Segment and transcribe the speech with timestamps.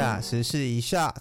[0.00, 1.14] 下时事一 shot。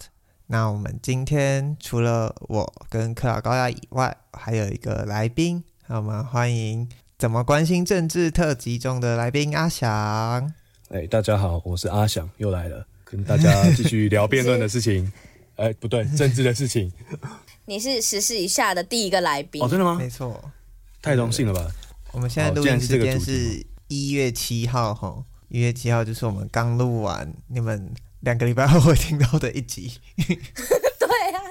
[0.47, 10.53] 那我们今天除了我跟克劳高亚以外，还有一个来宾，那我们欢迎怎么关心政治特辑中的来宾阿翔。
[10.91, 15.11] 哎，大家好，我是阿翔，又来了，跟大家继续聊辩论的事情。
[15.57, 16.89] 哎，不对，政治的事情。
[17.65, 19.97] 你是时事一下的第一个来宾哦，真的吗？
[19.99, 20.41] 没错，
[21.01, 21.69] 太荣幸了吧？
[22.13, 25.21] 我们现在录音时间是一月七号，哈。
[25.49, 29.99] 一月七号就是我们刚录完，你们两个礼拜后会听到的一集。
[30.17, 31.41] 对、啊，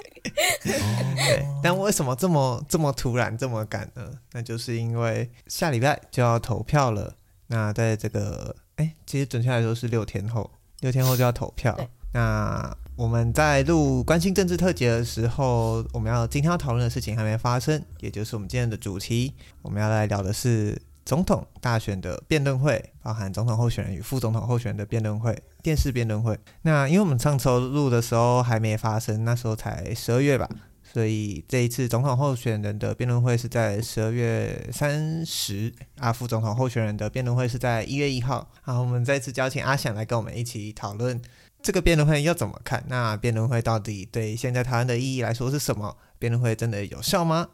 [0.62, 1.46] 对。
[1.62, 4.10] 但为什么这么这么突然这么赶呢？
[4.32, 7.14] 那就是因为下礼拜就要投票了。
[7.48, 10.50] 那在这个哎，其实准确来说是六天后，
[10.80, 11.78] 六天后就要投票。
[12.12, 20.80] 那我们在录关心政治特辑的时候，我们要今天要讨论的事情还没发生，也就是我们今天的主题，我们要来聊的是。
[21.08, 26.38] 总统大选的辩论会，包含总统候选人与副总统候选人的辩论会，电视辩论会。
[26.60, 30.46] 那因为我们上周录的时候还没发生，那时候才十二月吧，
[30.82, 38.46] 所以这一次总统候选人的辩论会是在十二月三十，啊，副总统候选人的辩论会是在一月一号。
[38.60, 41.18] 好，我们再次邀请阿翔来跟我们一起讨论
[41.62, 42.84] 这个辩论会要怎么看。
[42.86, 45.96] 那辩论会到底对现在台湾的意义来说是什么？
[46.18, 47.48] 辩论会真的有效吗？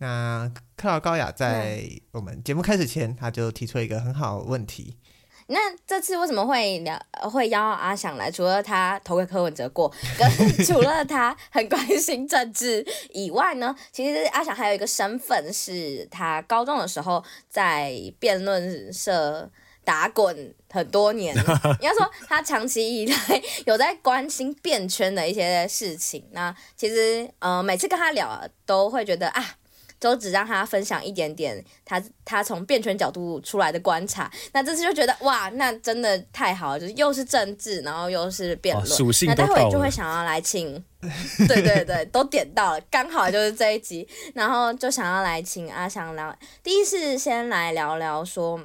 [0.00, 4.96] 那克劳高雅在我们节目开始前，他就提出了一个很好的问题。
[5.48, 6.98] 那这次为什么会聊
[7.30, 8.30] 会邀阿翔来？
[8.30, 13.76] 除了他投给柯文哲过，跟除了他很关心政治以外呢？
[13.92, 19.50] 其实阿翔还有一个身份，是他高中的时候在辩论社
[19.84, 21.36] 打滚很多年。
[21.82, 26.24] 应该说他长期以来有在关心辩圈的一些事情。
[26.30, 29.56] 那其实呃，每次跟他聊都会觉得啊。
[30.00, 38.86] 都只让他分享一点点他他从辩权角度出来的观察，那这次就觉得哇，那真的太好了，就是又是政治，然后又是辩论。
[39.28, 40.82] 那待会就会想要来请，
[41.46, 48.58] 对对对，都点到了，刚好就是这一集，然后就想要来请阿翔聊，第一次先来聊聊说。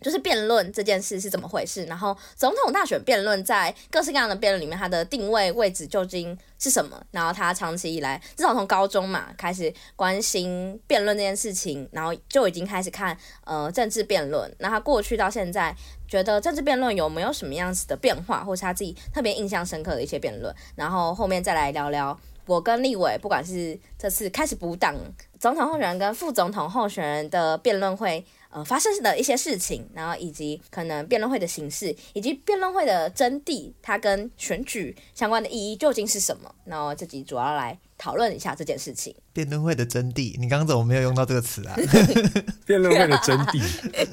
[0.00, 1.84] 就是辩论这件事是怎么回事？
[1.84, 7.00] 然后总统大选辩论在各式各样的辩论里面，它的定位位置究竟是什么？
[7.10, 14.50] 然后他长期以来，至少从高中嘛开始关心辩论这件事情，然后就已经开始看呃政治辩论。
[14.58, 15.74] 那他过去到现在，
[16.08, 20.54] 觉得政治辩论有没有什么样子的变化，或是他自己特别印象深刻的一些辩论？
[20.76, 24.94] 然后后面再来聊聊我跟立委，不管是这次开始补档
[25.38, 28.24] 总统候选人跟副总统候选人的辩论会。
[28.50, 36.52] 呃，发生的一些事情，然后以及可能辩论会的形式，以及辩论会的真谛，它跟选举相关的意义究竟是什么？
[36.64, 39.14] 那我这集主要来讨论一下这件事情。
[39.32, 41.76] 辩论会的真谛，你刚刚怎么没有用到这个词啊？
[42.64, 43.60] 辩论会的真谛，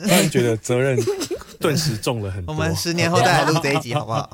[0.04, 1.00] 突然觉得责任
[1.60, 2.54] 顿时重了很多。
[2.54, 4.30] 我们十年后再来录这一集，好不好？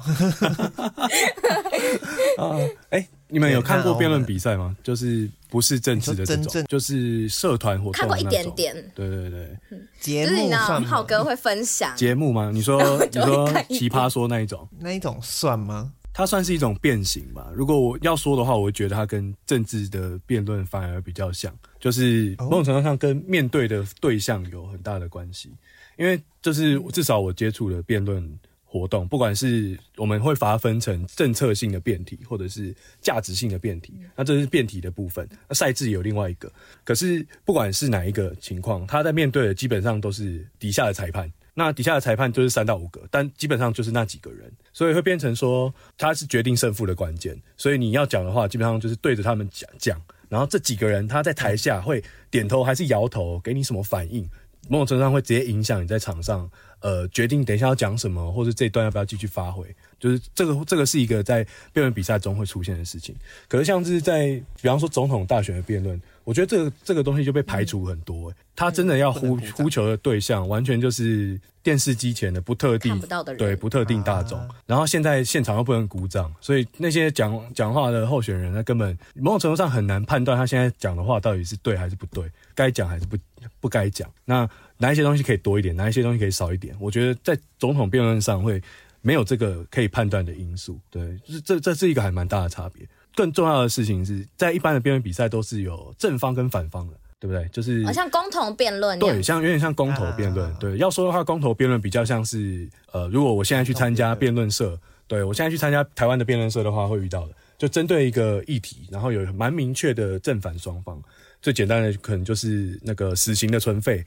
[2.43, 2.57] 啊，
[2.89, 3.07] 哎。
[3.29, 4.75] 你们有看过辩论比赛吗？
[4.83, 7.93] 就是不是政治的这种，就是社团活动。
[7.93, 8.75] 看过一点点。
[8.93, 9.57] 对对对，
[9.99, 12.51] 节目算浩哥会分享节目吗？
[12.53, 12.79] 你说
[13.11, 15.91] 你说奇葩说那一种，那一种算吗？
[16.13, 17.51] 它算是一种变形吧。
[17.53, 25.51] 如果我要说的话，我会觉得它跟政治的辩论反而比较像，就是某种程度上跟面对的对象有很大的关系。
[25.97, 28.39] 因为就是至少我接触的辩论。
[28.65, 35.29] 活动，不管是我们会把它分成政策性的辩题，或者是价值性的辩题，那这是辩题的部分。
[35.47, 36.51] 那赛制有另外一个，
[36.83, 41.31] 可是不管是哪一个情况，他在面对的基本上都是底下的裁判。
[41.55, 47.39] 那底下的裁判就是三到五个，但基本上就是那几个人，所以会变成说他是决定胜负的关键。
[47.55, 54.27] 所以你要讲的话，基本上就是对着他们讲讲，然后这几个人他在台下会点头还是摇头，给你什么反应，
[54.67, 56.49] 某种程度上会直接影响你在场上。
[56.83, 59.65] 呃，决定等一下要讲什么，或者这一段要不要继续发挥，
[59.97, 63.15] 就是这个这个是一个在辩论比赛中会出现的事情。
[63.47, 68.29] 可是像是在比方说总统大选的辩论，我觉得这个这个东西就被排除很多。
[68.29, 72.99] 欸，他真的要呼呼求的对象，完全就是电视机前的不特定
[73.37, 74.37] 对不特定大众。
[74.37, 74.49] 啊。
[74.65, 83.15] 然后现在现场又不能鼓掌，所以那些讲讲话的候选人，他根本某种程度上很难判断他现在讲的话到底是对还是不对，该讲还是不
[83.61, 84.11] 不该讲。
[84.25, 84.49] 那。
[84.83, 86.75] 哪一些东西可以多一点，哪一些东西可以少一点？
[86.77, 88.61] 我觉得在总统辩论上会
[88.99, 90.77] 没有这个可以判断的因素。
[90.91, 92.85] 对，就是这这是一个还蛮大的差别。
[93.15, 97.47] 更重要的事情是在一般的辩论比赛都是有正方跟反方的，对不对？
[97.49, 100.51] 就是好像公投辩论，对，像有点像公投辩论。
[100.51, 100.57] 啊。
[100.59, 104.77] 对，要说的话，公投辩论比较像是呃，如果我现在去参加辩论社，
[105.07, 111.01] 对，我现在去参加台湾的辩论社的话，会遇到的，就针对一个议题，然后有蛮明确的正反双方。
[111.41, 114.03] 最简单的可能就是那个死刑的存废。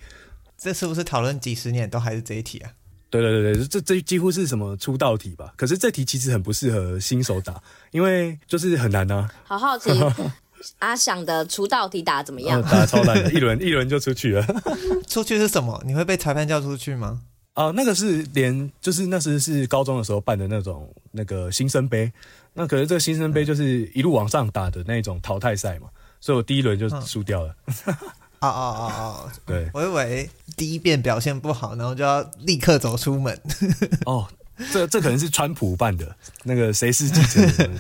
[0.58, 2.70] 这是不是讨论几十年都还是这一题啊？
[3.08, 5.54] 对对对对，这这几乎是什么出道题吧？
[5.56, 7.62] 可是这题其实很不适合新手打，
[7.92, 9.30] 因为就是很难啊。
[9.44, 9.90] 好好奇，
[10.80, 12.60] 阿想的出道题打得怎么样？
[12.60, 14.44] 哦、打得超烂的， 一轮一轮就出去了。
[15.06, 15.80] 出去是什么？
[15.86, 17.22] 你会被裁判叫出去吗？
[17.54, 22.12] 哦，那个是连就是那时是高中的时候办的那种那个新生杯，
[22.52, 25.88] 那可是这个新生杯就是一路往上打的那种淘汰赛嘛，
[26.20, 27.54] 所以我第一轮就输掉了。
[28.48, 33.40] 哦哦哦哦，对，我以为第一遍表现不好，然后就要立刻走出门。
[34.04, 34.26] 哦，
[34.72, 36.14] 这这可能是川普办的
[36.44, 37.70] 那个谁是记者，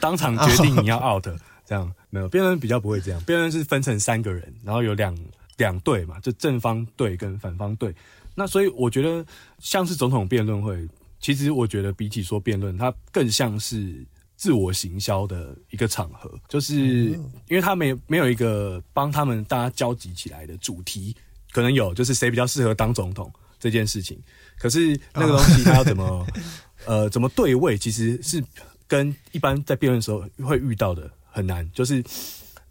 [0.00, 1.26] 当场决定你要 out，
[1.66, 5.16] 这样没有辩论比较不会这样，辩论是分成三个人，然后有两
[5.56, 7.94] 两队嘛，就正方队跟反方队。
[8.34, 9.24] 那所以我觉得
[9.58, 10.88] 像是总统辩论会，
[11.18, 14.04] 其实我觉得比起说辩论，它更像是
[14.38, 21.14] 自我行销的一个场合，就是因为他没没有一个帮他们大家交集起来的主题，
[21.50, 24.16] 可能有就是谁比较适合当总统这件事情，
[24.56, 26.26] 可是那个东西他要怎么
[26.86, 28.42] 呃怎么对位，其实是
[28.86, 31.96] 跟一般在辩论的时候会遇到的很难，就是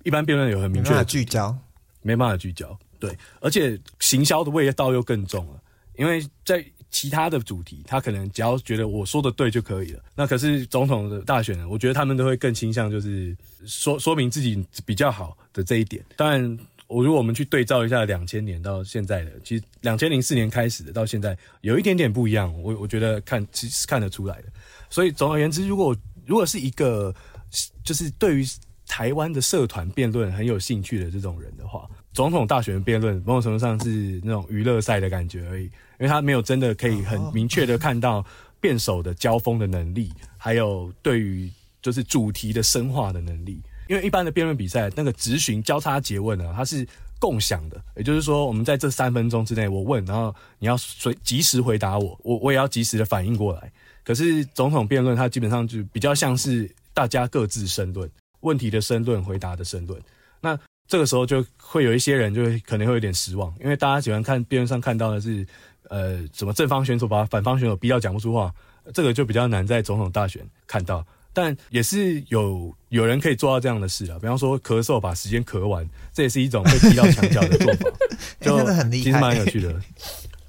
[0.04, 1.54] 一般辩论有很明确的聚焦，
[2.02, 2.80] 没办法聚焦。
[2.98, 5.62] 对，而且行销的味道又更重了，
[5.98, 10.04] 因为在其他的主题，他可能只要觉得我说的对就可以了。
[10.16, 13.36] 那可是总统的大选呢，我觉得他们都会更倾向就是
[13.66, 16.04] 说说明自己比较好的这一点。
[16.16, 16.58] 当然，
[16.88, 22.54] 我如果我们去对照一下两千年到现在的，其实两千零四年开始的到现在有一点点不一样。
[22.62, 24.46] 我我觉得看其实看得出来的。
[24.90, 25.96] 所以总而言之，如果
[26.26, 27.14] 如果是一个
[27.84, 28.46] 就是对于
[28.88, 31.88] 台湾的社团辩论很有兴趣的这种人的话。
[32.14, 35.70] 总统大选辩论，某种程度上是那种娱乐赛的感觉而已，
[36.00, 38.26] 因为他没有真的可以很明确的看到
[38.60, 41.52] 辩手的交锋的能力，还有对于
[41.82, 43.62] 就是主题的深化的能力。
[43.88, 46.86] 因为一般的辩论比赛，那个质询交叉诘问呢，它是
[47.20, 53.72] 共享的，也就是说，我们在这三分钟之内，我问，然后你要随及时回答我，我我也要及时的反应过来。
[54.04, 58.10] 可是总统辩论，它基本上就比较像是大家各自申论，
[58.42, 60.02] 问题的申论，回答的申论。
[60.42, 65.48] 那这个时候就会有一些人就会可能会有点失望，因为大家喜欢看辩论上看到的是，
[65.90, 68.54] 呃，什么正方选手把反方选手逼到讲不出话，
[68.94, 71.06] 这个就比较难在总统大选看到。
[71.34, 77.90] 但也是有有人可以做到这样的事啊，比方说咳嗽把时间咳完，这也是一种被逼到墙角的做法，
[78.42, 79.74] 就其实蛮有趣的。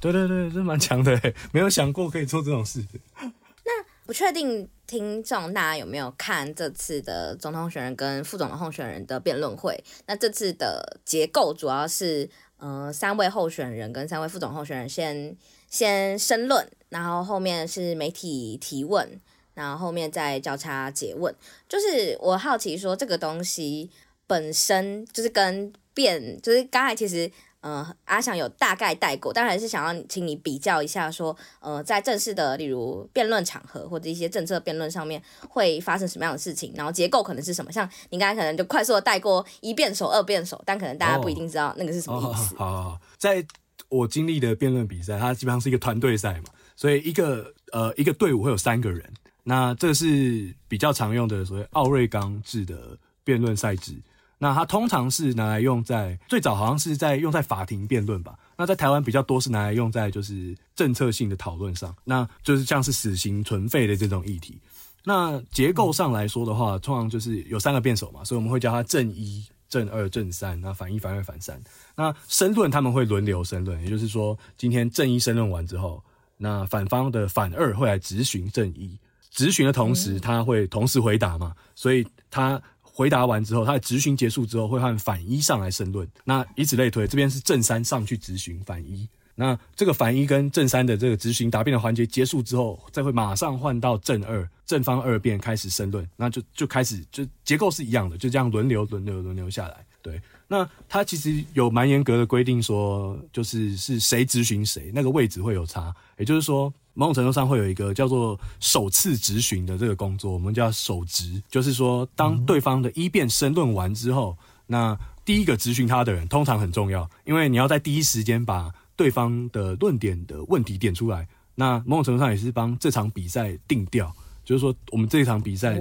[0.00, 1.20] 对对对，这蛮强的，
[1.52, 2.84] 没有想过可以做这种事。
[3.20, 4.68] 那不确定。
[4.88, 9.78] 听众，大家有没有看这次的总统候选人跟副总统候选人的辩论会？
[10.06, 12.26] 那这次的结构主要是，
[12.58, 15.36] 嗯，三位候选人跟三位副总候选人先
[15.68, 19.20] 先申论，然后后面是媒体提问，
[19.54, 21.34] 然后后面再交叉结问。
[21.68, 23.90] 就是我好奇说，这个东西
[24.26, 27.30] 本身就是跟辩，就是刚才其实。
[27.60, 37.72] 呃，阿翔有大概带过，当然是想要请你比较一下，说，呃，在正式的，例如辩论场合或者一些政策辩论上面会发生什么样的事情，然后结构可能是什么？
[37.72, 42.54] 像你刚才可能就快速的带过一辩手、二辩手，但可能大家不一定知道那个是什么意思。
[42.54, 43.44] 好，好，好，在
[43.88, 46.44] 我经历的辩论比赛，它基本上是一个团队赛嘛，
[46.76, 49.02] 所以一个呃一个队伍会有三个人，
[49.42, 53.94] 那这是比较常用的所谓奥瑞冈制的辩论赛制。
[54.40, 58.38] 那它通常是拿来用在最早好像是在用在法庭辩论吧。
[58.56, 64.58] 那在台湾比较多是拿来用在就是政策性的讨论上，那就是像是死刑存废的这种议题。
[65.04, 71.60] 那结构上来说的话，通常就是有三个辩手嘛，所以我们会叫他正一、正二、正三，那反一、反二、反三。
[71.96, 76.02] 那申论他们会轮流申论，也就是说，今天正一申论完之后，
[76.36, 78.98] 那反方的反二会来质询正一，
[79.30, 82.60] 质询的同时他会同时回答嘛，所以他。
[82.98, 86.04] 回答完之后，他的质询结束之后，会换反一上来申论。
[86.24, 89.08] 那以此类推，这边是正三上去质询反一。
[89.36, 96.04] 那这个反一跟正三的这个执询答辩的环节结束之后，再会马上换到正二，正方二辩开始申论。
[96.16, 99.86] 那就就开始就结构是一样的，就这样轮流轮流轮流下来。
[100.02, 105.94] 对，那他其实有蛮严格的规定，说就是是谁执询谁，那个位置会有差。
[106.18, 106.74] 也就是说。
[106.98, 114.36] 某种程度上会有一个叫做首次质询的这个工作，我们叫首质，就是说当对方的一辩申论完之后，
[114.66, 121.28] 那第一个质询他的人通常很重要，因为你要在第一时间把对方的论点的问题点出来。
[121.54, 124.12] 那某种程度上也是帮这场比赛定调，
[124.44, 125.78] 就是说我们这场比赛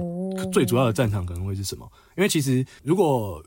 [0.52, 1.90] 最主要的战场可能会是什么？
[2.16, 3.44] 因为其实如果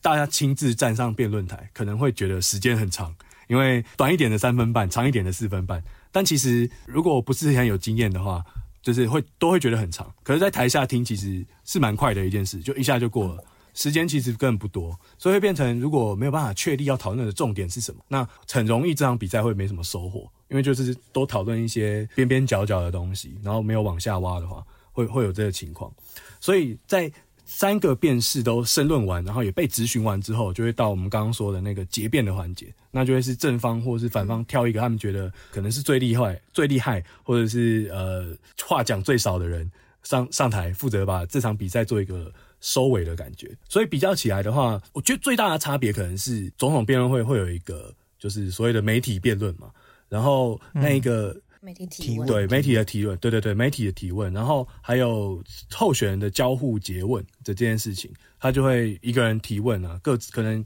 [0.00, 3.14] 大家亲自站上辩论台，可能会觉得时间很长，
[3.46, 5.80] 因为短一点的三分半，长一点的四分半。
[6.12, 8.44] 但其实，如果不是很有经验的话，
[8.82, 10.14] 就是会都会觉得很长。
[10.22, 13.42] 可是，在台下听其实是蛮快的一件事，就一下就过了。
[13.74, 25.90] 时间其实根本不多，所以会变成如果没有办法确立要讨论的重点是什么，那很容易这场比赛会没什么收获，因为就是都讨论一些边边角角的东西，然后没有往下挖的话，会会有这个情况。
[26.38, 27.10] 所以在
[27.44, 38.34] 三个辩士都申论完，然后也被质询完之后，就会到我们刚刚说的那个结辩的环节，那就会是正方或是反方挑一个他们觉得可能是最厉害、最厉害，或者是呃
[38.64, 39.70] 话讲最少的人
[40.02, 43.50] 上上台，负责把这场比赛做一个收尾的感觉。
[43.68, 49.70] 所以比较起来的话，我觉得最大的差别可能是总统辩论会会有一个就是所谓的媒体辩论嘛，
[50.08, 51.36] 然后那一个。
[51.62, 55.40] 嗯媒体提问，对媒体的提问，对对对，媒体的提问，然后还有
[55.70, 60.64] 候选人的交互诘问的这件事情，他就会一个人提问啊，各可能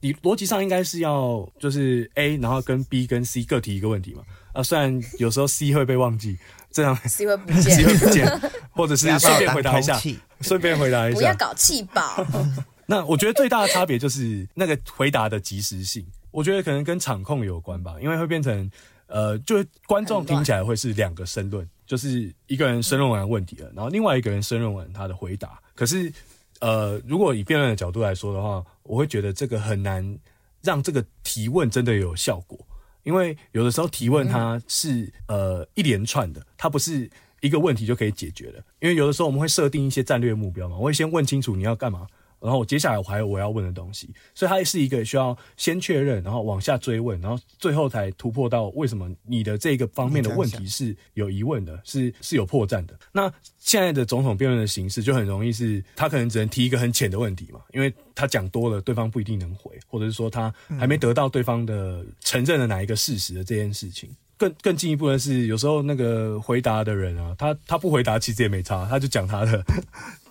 [0.00, 4.22] 你逻辑上应该是要就是 A，然后跟 B 跟 C 各提一个问题嘛，
[4.52, 6.38] 啊，虽然有时候 C 会被忘记，
[6.70, 10.00] 这样 C 会不见， C 会不见，或者是顺便回答一下，
[10.42, 12.24] 顺便回答一下，不要搞气爆。
[12.86, 18.70] 那我觉得最大的差别就是那个回答的及时性，我觉得可能跟场控有关吧，因为会变成。
[19.06, 25.60] 呃，就观众听起来会是两个申论，就是一个人申论完问题了，然后另外一个人申论完他的回答。
[25.74, 26.12] 可是，
[26.60, 30.18] 呃，如果以辩论的角度来说的话，我会觉得这个很难
[30.62, 32.58] 让这个提问真的有效果，
[33.04, 37.08] 因为有的时候提问它是呃一连串的，它不是
[37.40, 38.64] 一个问题就可以解决的。
[38.80, 42.06] 因为有的时候我们会设定一些战略目标嘛，我会先问清楚你要干嘛。
[42.40, 52.98] 然后接下来我还有我要问的东西，所以它是一个需要先确认，然后往下追问，然后最后才突破到为什么你的这个方面的问题是有疑问的，是是有破绽的。
[53.12, 64.08] 那现在的总统辩论的形式就很容易是，他可能只能提一个很浅的问题嘛，因为他讲多了，对方不一定能回，或者是说他还没得到对方的承认的哪一个事实的这件事情。
[64.38, 69.64] 更更进一步的是，有时候那个回答的人啊，他他不回答其实也没差，他就讲他的。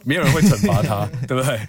[0.06, 1.60] 没有人会惩罚他， 对不对？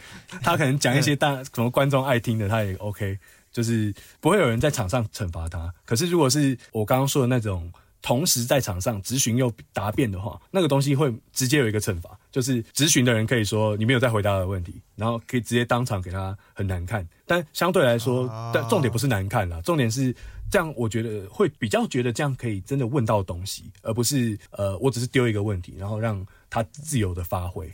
[0.42, 3.18] 他可能讲一些大什么观众爱听的，他也 OK，
[3.50, 5.72] 就是不会有人在场上惩罚他。
[5.84, 17.06] 可是如果是我刚刚说的那种同时在场上质询又答辩的话，那个东西会直接有一个惩罚，就是质询的人可以说你没有在回答的问题，然后可以直接当场给他很难看。
[17.24, 20.14] 但相对来说，但重点不是难看啦，重点是
[20.50, 27.68] 这样，我觉得会比较觉得这样可以真的问到东西，而不是呃，我只是丢一个问题，然后让他自由的发挥。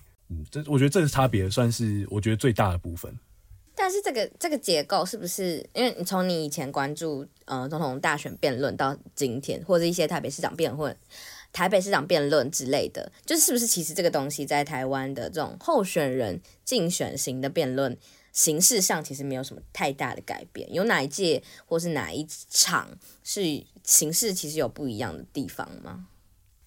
[0.50, 3.16] 这我觉得这个差别算是我觉得最大的部分。
[3.74, 5.66] 但是这个这个结构是不是？
[5.72, 10.94] 因为你从你以前关注呃总统大选辩论到今天，或者一些台北市长辩论、
[11.52, 17.96] 台北市长辩论之类的，就是是不是其实这个东西在台湾的这种候选人竞选型的辩论
[18.30, 20.72] 形式上，其实没有什么太大的改变？
[20.72, 22.90] 有哪一届或是哪一场
[23.24, 26.06] 是形式其实有不一样的地方吗？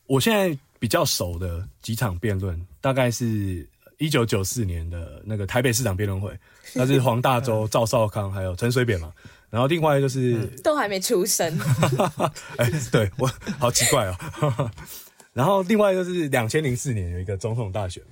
[0.07, 0.57] 我现在。
[0.79, 3.67] 比较熟的几场辩论，大概是
[3.97, 6.37] 一九九四年的那个台北市长辩论会，
[6.73, 9.13] 那是黄大洲、 赵少康还有陈水扁嘛。
[9.49, 11.57] 然后另外就是都还没出生，
[12.57, 13.25] 哎、欸，对我
[13.57, 14.71] 好奇怪哦。
[15.31, 18.03] 然后另外就是两千零四年有一个总统大选，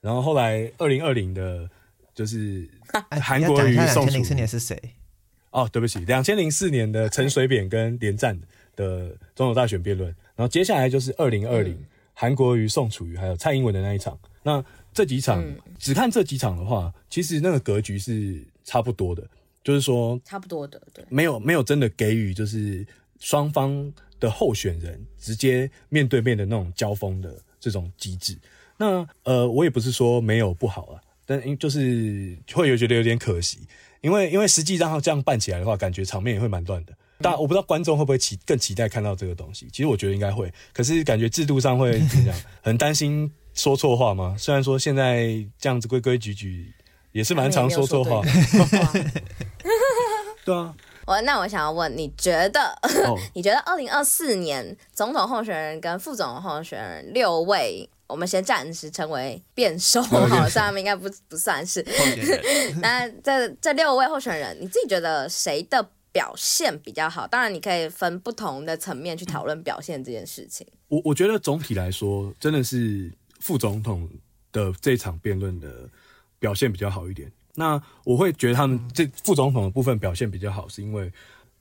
[0.00, 1.68] 然后后来二零二零的，
[2.14, 2.66] 就是
[3.20, 4.10] 韩国瑜、宋楚瑜。
[4.10, 4.80] 两千零四年是谁？
[5.50, 8.38] 哦，对不起，两千零四年的陈水扁跟连战
[8.74, 11.78] 的总统大选辩论，然后接下来就是二零二零。
[12.20, 19.22] 韩国瑜、宋楚瑜还有蔡英文的那一场，那这几场、嗯、只看这几场的话，其实那个格局是差不多的，
[19.62, 22.84] 就是说差不多的，对，没有没有真的给予就是
[23.20, 28.36] 双方的候选人直接面对面的那种交锋的这种机制。
[28.76, 33.60] 那呃，我也不是说没有不好啊，但因就是会有觉得有点可惜，
[34.00, 36.92] 因为因为实际上这样办起来的话，感觉场面也会蛮乱的。
[37.20, 39.68] 但我不知道观众会不会期更期待看到这个东西。
[39.72, 42.36] 其实我觉得应该会，可是感觉制度上会怎么样？
[42.62, 44.36] 很担心说错话吗？
[44.38, 46.72] 虽然说现在这样子规规矩矩，
[47.12, 48.22] 也是蛮常说错话。
[50.44, 50.74] 对啊。
[51.06, 52.60] 我那我想要问，你觉得？
[53.06, 61.82] 哦、 你觉得二零二四年总统候选人跟副总统候选人六位，我们先暂时称为辩手，好像他们应该不不算是。
[62.82, 65.88] 那这这六位候选人，你自己觉得谁的？
[66.12, 70.66] 表现比较好，当然你可以分不同的层面去讨论表现这件事情。
[70.88, 74.08] 我我觉得总体来说，真的是副总统
[74.50, 75.88] 的这场辩论的
[76.38, 77.30] 表现比较好一点。
[77.54, 81.12] 那我会觉得他们这副总统的部分表现比较好，是因为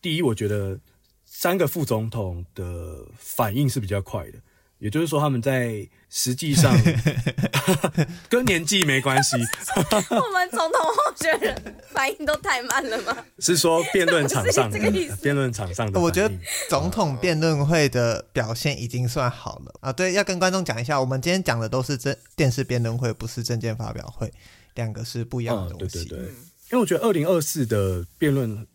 [0.02, 0.80] 第一，我觉得
[1.26, 4.40] 三个副总统的反应是比较快的。
[4.80, 6.76] 也就是说，他们在实际上
[8.30, 9.36] 跟年纪没关系。
[9.36, 13.18] 我们总统候选人反应都太慢了吗？
[13.40, 14.80] 是说辩论场上的
[15.22, 16.00] 辩论场上的？
[16.00, 16.34] 我觉得
[16.70, 19.92] 总统辩论会的表现已经算好了啊。
[19.92, 24.32] 对，要跟观众讲一下，我们今天讲的都是政电视辩论会，不是证件发表会。
[24.76, 26.00] 两个是不一样的东西。
[26.00, 28.68] 嗯、对对对，因为我觉得二零二四的辩论，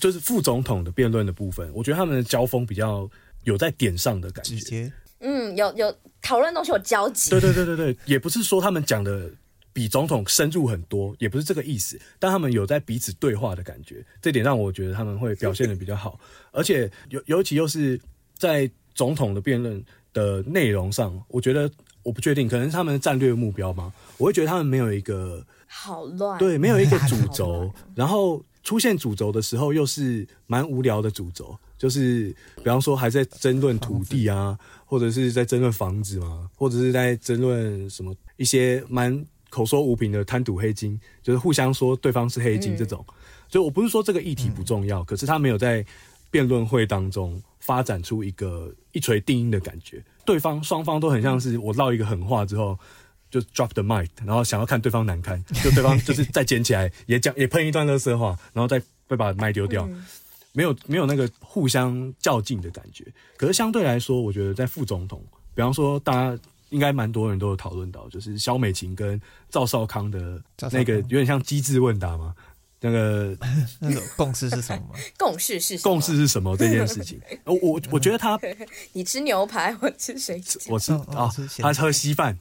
[0.00, 3.10] 就是副总统的辩论的部分，我觉得他们的交锋比较
[3.42, 4.54] 有在点上的感觉。
[4.54, 7.30] 直接，嗯，有有讨论东西有交集。
[7.30, 9.30] 对对对对对，也不是说他们讲的
[9.72, 17.98] 比总统深入很多，也不是这个意思，但他们有在彼此对话的感觉，这点让我觉得他们会表现的比较好，而且尤尤其又是
[18.36, 21.70] 在总统的辩论的内容上，我觉得。
[22.04, 23.92] 我不确定，可能是他们的战略目标吗？
[24.18, 43.04] 我会觉得他们没有一个好乱，对，没有一个 主轴，然后出现主轴的时候又是蛮无聊的主轴，就是比方说还在争论土地啊， 或者是在争论房子嘛，或者是在争论什么一些蛮口说无凭的贪赌黑金，就是互相说对方是黑金这种。
[43.48, 45.84] 所以我不是说这个议题不重要，可是他没有在
[46.30, 50.00] 辩论会当中发展出一个一锤定音的感觉。
[50.24, 52.78] 对方双方都很像是我唠一个狠话之后，
[53.28, 59.86] 就 drop the mic，然后想要看对方难堪，就对方就是再捡起来也讲也喷一段垃圾话，然后再再把麦丢掉，
[60.52, 63.04] 没有没有那个互相较劲的感觉。
[63.36, 65.22] 可是相对来说，我觉得在副总统，
[65.54, 66.38] 比方说大家
[66.70, 72.34] 应该蛮多人都有讨论到，就是萧美琴跟赵少康的那个有点像机智问答嘛。
[72.84, 73.36] 那个
[73.78, 74.82] 那个共识是什么？
[75.16, 76.56] 共识是共识是什么？
[76.56, 78.36] 这件事情， 我我我觉得他，
[78.92, 82.36] 你吃牛排，我吃水饺，我吃啊，他喝稀饭，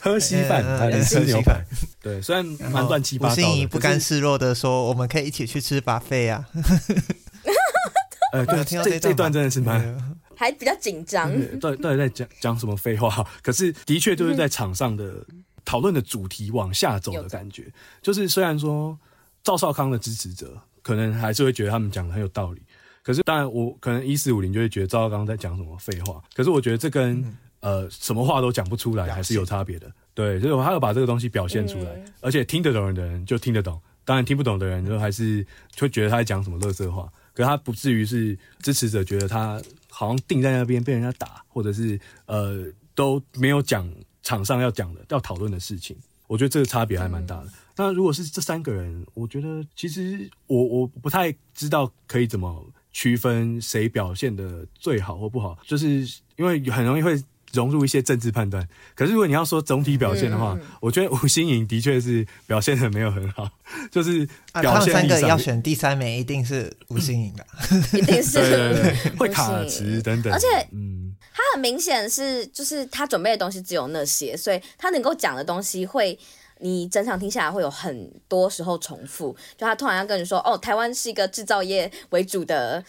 [0.00, 1.62] 喝稀饭，他吃牛排。
[2.00, 3.34] 对，虽然蛮乱七八糟。
[3.34, 6.48] 吴欣怡不甘示弱的说：“我们可以一起去吃 buffet 啊。”
[8.32, 11.30] 呃，对，这这段真的是蛮还比较紧张。
[11.60, 13.24] 到到底在讲讲什么废话？
[13.42, 15.24] 可是的确就是在场上的
[15.64, 18.98] 讨论的主题往下走的感觉，就是虽然说。
[19.42, 22.62] 赵少康的支持者可能还是会觉得他们讲的很有道理，
[23.02, 26.22] 可是当然我可能一四五零就会觉得赵少康在讲什么废话。
[26.34, 29.90] 可是我觉得这跟、嗯、呃什么话都讲不出来还是有差别的。
[30.14, 35.46] 对，所以我还要把这个东西表现出来，嗯、而且听得懂的人就听得懂，当然听不懂的人就还是
[35.78, 37.10] 会觉得他在讲什么垃圾话。
[37.34, 43.90] 可他不至于是支持者觉得他好像定在那边被人家打，或者是呃都没有讲
[44.22, 45.96] 场上要讲的要讨论的事情。
[46.26, 47.46] 我觉得这个差别还蛮大的。
[47.46, 56.06] 嗯那如果是这三个人，我觉得其实我我不太知道可以怎么区分谁表现的最好或不好，就是
[56.36, 57.18] 因为很容易会
[57.52, 58.68] 融入一些政治判断。
[58.94, 63.48] 可是如果你要说总体表现的话，嗯、我觉得吴欣颖的确是表现的没有很好，
[63.90, 64.26] 就是
[64.60, 67.46] 表现、啊、他们三个要选第三名，一定是吴欣颖的，
[67.98, 68.38] 一定是。
[68.40, 76.18] 对对对会卡词等等，而且嗯，他很明显是就是他准备的东西只有那些，所以他能够讲的东西会。
[76.62, 82.82] 你整场听下来会有很多时候重复，就他突然要跟你说，哦，台湾是一个制造业为主的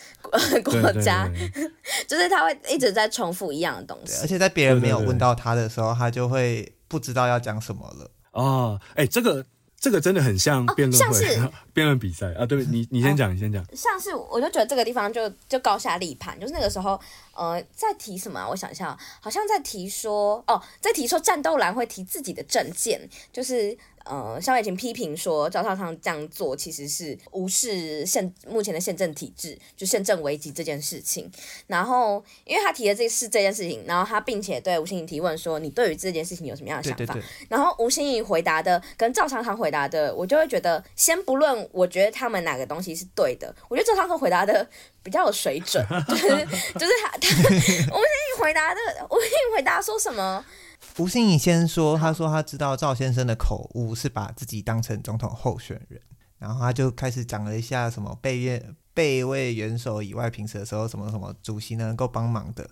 [0.63, 1.71] 国家，对对对
[2.07, 8.11] 就是他会一直在重复一样的东西，而且在别人没有问到他的时候，他就会不知道要讲什么了。
[8.31, 9.45] 哦，哎，这个。
[9.83, 12.45] 这个真的很像辩论会、 辩论比赛啊！
[12.45, 13.61] 对，你你先讲，你先讲。
[13.75, 16.97] 像是我就觉得这个地方就就高下立判，就是那个时候，
[17.35, 18.47] 呃，在提什么啊？
[18.47, 23.77] 我想一下，好像在提说，哦，在提说战斗蓝会提自己的证件，就是。
[24.05, 31.31] 呃，萧美琴批评说赵少康这样做其实是无视现目前的宪政体制，就宪政危机这件事情。
[31.67, 44.67] 然后，因为他提的这是这件事情，然后他并且对吴欣怡提问说：“你对于这件事情有什么样的想法？”对对对，然后吴欣怡回答的跟赵少康回答的，我就会觉得，先不论我觉得他们哪个东西是对的，我觉得赵少康回答的
[45.01, 46.27] 比较有水准， 就是
[46.73, 50.43] 就是他他吴心怡回答的，吴心怡回答说什么？
[50.97, 56.01] 吴欣盈先说，他说他知道赵先生的口误是把自己当成总统候选人，
[56.37, 62.69] 然后他就开始讲了一下什么备愿备位元首以外平时的时候什么什么主席能够帮忙的，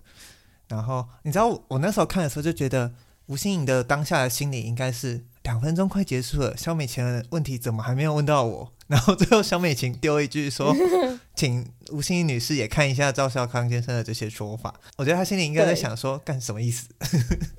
[0.68, 2.92] 然后你知道我那时候看的时候就觉得
[3.26, 5.24] 吴欣颖的当下的心理应该是。
[5.42, 8.72] 两分钟快结束了，肖美琴的问题怎么还没有问到我？
[8.92, 10.76] 然后最后小美琴丢一句说
[11.34, 16.90] ：“请吴欣怡女士也看一下赵孝康先生的这些说法。”我觉得他心里应该在想说：“干什么意思？”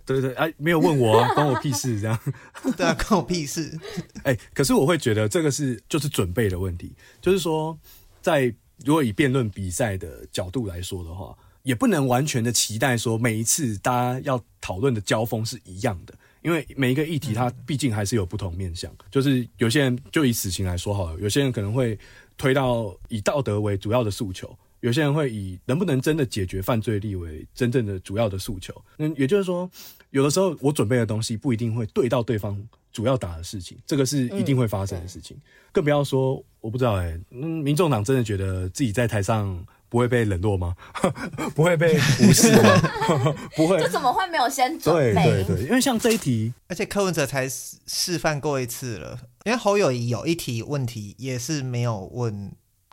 [0.05, 2.19] 对对哎，没有问我啊，关我屁事这样。
[2.77, 3.75] 对啊，关我屁事。
[4.21, 7.75] 哎，可是我会觉得这个是就是准备的问题，就是说，
[8.21, 8.53] 在
[8.85, 16.13] 如果以辩论比赛的角度来说的话，也不能完全的期待说每一次大家要讨论的交锋是一样的。
[16.43, 18.91] 因为每一个议题，它毕竟还是有不同面向。
[19.09, 21.97] 就是有些人就以死刑来说好了，有些人可能会
[22.37, 28.73] 推到以道德为主要的诉求，有些人会以能不能真的解决犯罪力为真正的主要的诉求。
[28.97, 29.69] 那也就是说，
[30.11, 35.37] 有的时候我准备的东西不一定会对到对方主要打的事情，这个是一定会发生的事情。
[35.71, 39.65] 更不要说，我不知道哎，嗯，民众党真的觉得自己在台上。
[39.93, 40.75] 不会被冷落吗？
[41.53, 42.81] 不会被无视吗？
[43.55, 45.13] 不会，这怎么会没有先准备？
[45.13, 52.51] 对对对，因为像这一题，而且柯文哲才示范过一次了，因为侯友谊有一题问题也是没有问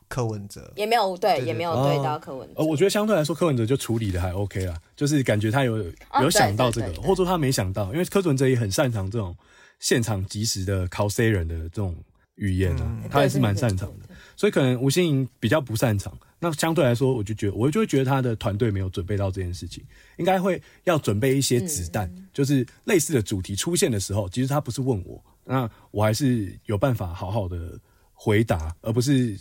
[0.09, 2.55] 柯文哲，也没有对，也没有对到柯文哲。
[2.59, 5.83] 呃，我觉得相对来说，柯文哲就处理的还 OK 啦，就是感觉他有
[6.21, 9.35] 有想到这个，或者说他没想到，因为柯文哲也很擅长这种
[9.79, 11.97] 现场及时的考 C 人的这种
[12.35, 14.10] 语言啊，嗯、他也是蛮擅长的。
[14.41, 19.85] 所以可能吴欣颖比较不擅长，那相对来说，我就觉得我就会觉得他的团队没有准备到这件事情，
[20.17, 27.79] 应该会要准备一些子弹，嗯、就是类似的主题出现的时候，其实他不是问我，那我还是有办法好好的
[28.15, 29.39] 回答，而不是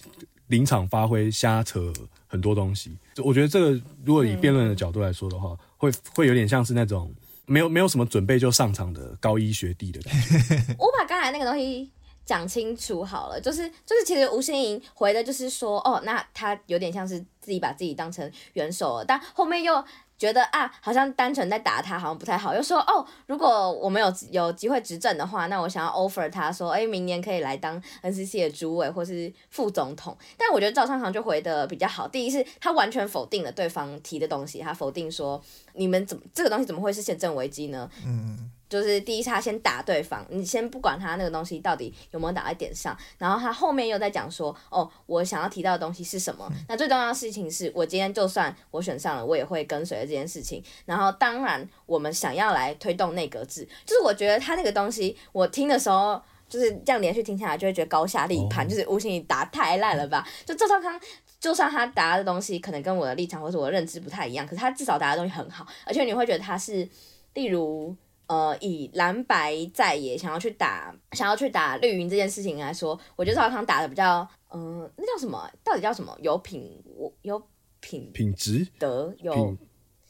[0.48, 1.94] 临场发挥瞎扯
[2.28, 2.98] 很多东西。
[3.24, 7.10] 我觉得这个如果以辩论的角度来说的话，嗯、会会有点像是那种
[7.46, 10.58] 没有没有什么准备就上场的高一学弟的感觉。
[10.78, 11.90] 我把刚才那个东西。
[12.30, 19.84] 讲清楚好了，就是就是，其实吴欣盈回的就是说，哦，那他有点像是自己把自己当成元首了，但后面又
[20.16, 30.16] 觉得啊，好像单纯在打他，好像不太好，又说哦，如果我们有有机会执政的话，那我想要 offer 他说，哎，明年可以来当 NCC 的主委或是副总统。
[30.38, 35.42] 但我觉得赵少康就回的比较好，第一是他完全否定了对方提的东西，他否定说
[35.74, 37.90] 你们怎么这个东西怎么会是宪政危机呢？
[38.06, 38.52] 嗯。
[38.70, 46.48] 就是第一，他先打对方，你先不管他那个东西到底有没有打在点上，然后他后面又在讲说，哦，我想要提到的东西是什么？
[46.52, 50.64] 嗯、那最重要的事情是我今天就算我选上了，我也会跟随着这件事情。
[50.86, 60.28] 然后当然，我们想要来推动内阁制，就是我觉得他那个东西，我听的时候就是这样连续听下来，就会觉得高下立判，哦、就是吴欣盈答太烂了吧？
[60.46, 61.02] 就赵少康，
[61.40, 66.88] 就算他答的东西可能跟我的立场或者我的认知不太一样，可是他至少答的东西很好，而且你会觉得他是，
[67.34, 67.96] 例如。
[68.30, 74.20] 呃，以蓝白在野想要去打，想要去打绿营这件事情来说，我觉得赵少康打的比较，
[74.54, 75.50] 嗯、呃，那叫什么？
[75.64, 76.16] 到底叫什么？
[76.22, 77.42] 有品，我有
[77.80, 79.58] 品，品质德有品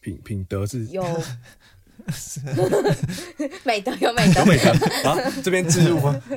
[0.02, 1.02] 品品德是 有
[3.64, 4.70] 美德有美德有美德
[5.10, 6.22] 啊，这边置入吗？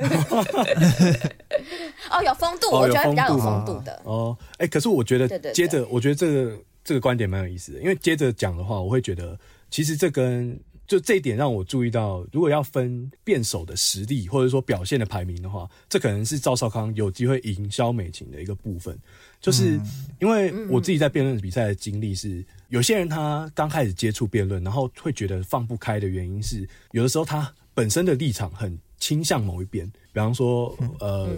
[2.12, 4.38] 哦，有风度，我觉得比较有风度的哦。
[4.52, 9.36] 哎、欸，可是我觉得接着，我觉得这个这个观点蛮有意思的，因为接着讲的话，我会觉得
[9.68, 10.56] 其实这跟。
[10.92, 18.94] 就这一点让我注意到，如果要分辩手的实力或者说表现的排名的话，这可能是赵少康有机会赢萧美琴的一个部分。
[19.40, 19.80] 就是
[20.20, 31.30] 因为我自己在辩论比赛的经历是，有些人他刚开始接触辩论，然后会觉得放不开的原因是，有的时候他本身的立场很倾向某一边，比方说呃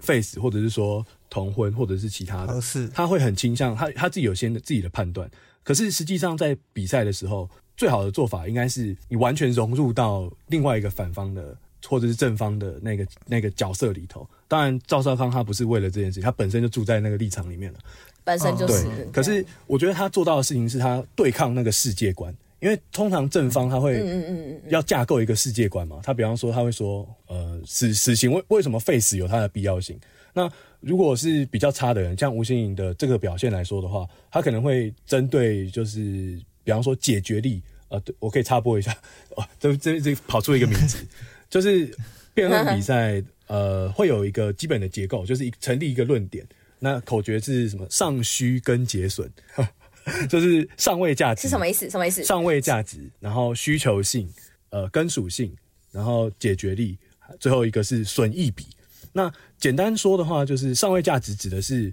[0.00, 2.60] ，face 或者是说同婚或者是其他的，
[2.92, 5.30] 他会很倾向他他自己有些自己的判断，
[5.62, 7.48] 可是实际上在比赛的时候。
[7.76, 11.56] 最好的做法应该是你完全融入到另外一个反方的
[11.86, 14.28] 或者是正方的那个那个角色里头。
[14.46, 17.78] 当然，赵少康他不是为了这件事，他本身就住在那个立场里面了，
[18.22, 18.84] 本身就是。
[18.84, 26.00] 对，可是我觉得他做到的事情是他对抗那个世界观，因为通常正方他会嗯嗯嗯要架构一个世界观嘛。
[26.02, 29.98] 他比方说他会说，呃，死死刑为为什么废死有它的必要性？
[30.34, 30.48] 那
[30.80, 36.38] 如果是比较差的人，像吴欣颖的这个表现来说的话，他可能会针对就是。
[36.64, 38.96] 比方说解决力，呃，对，我可以插播一下，
[39.36, 40.98] 哦，这这这跑出一个名字，
[41.50, 41.94] 就是
[42.34, 46.46] 辩论比赛，呃，会有一个基本的结构，就是一成立一个论点，
[46.78, 47.86] 那口诀是什么？
[47.90, 49.30] 上需跟节损，
[50.28, 51.90] 就是上位价值是什么意思？
[51.90, 52.22] 什么意思？
[52.24, 54.28] 上位价值，然后需求性，
[54.70, 55.54] 呃，跟属性，
[55.90, 56.96] 然后解决力，
[57.38, 58.66] 最后一个是损益比。
[59.12, 61.92] 那简单说的话，就是上位价值指的是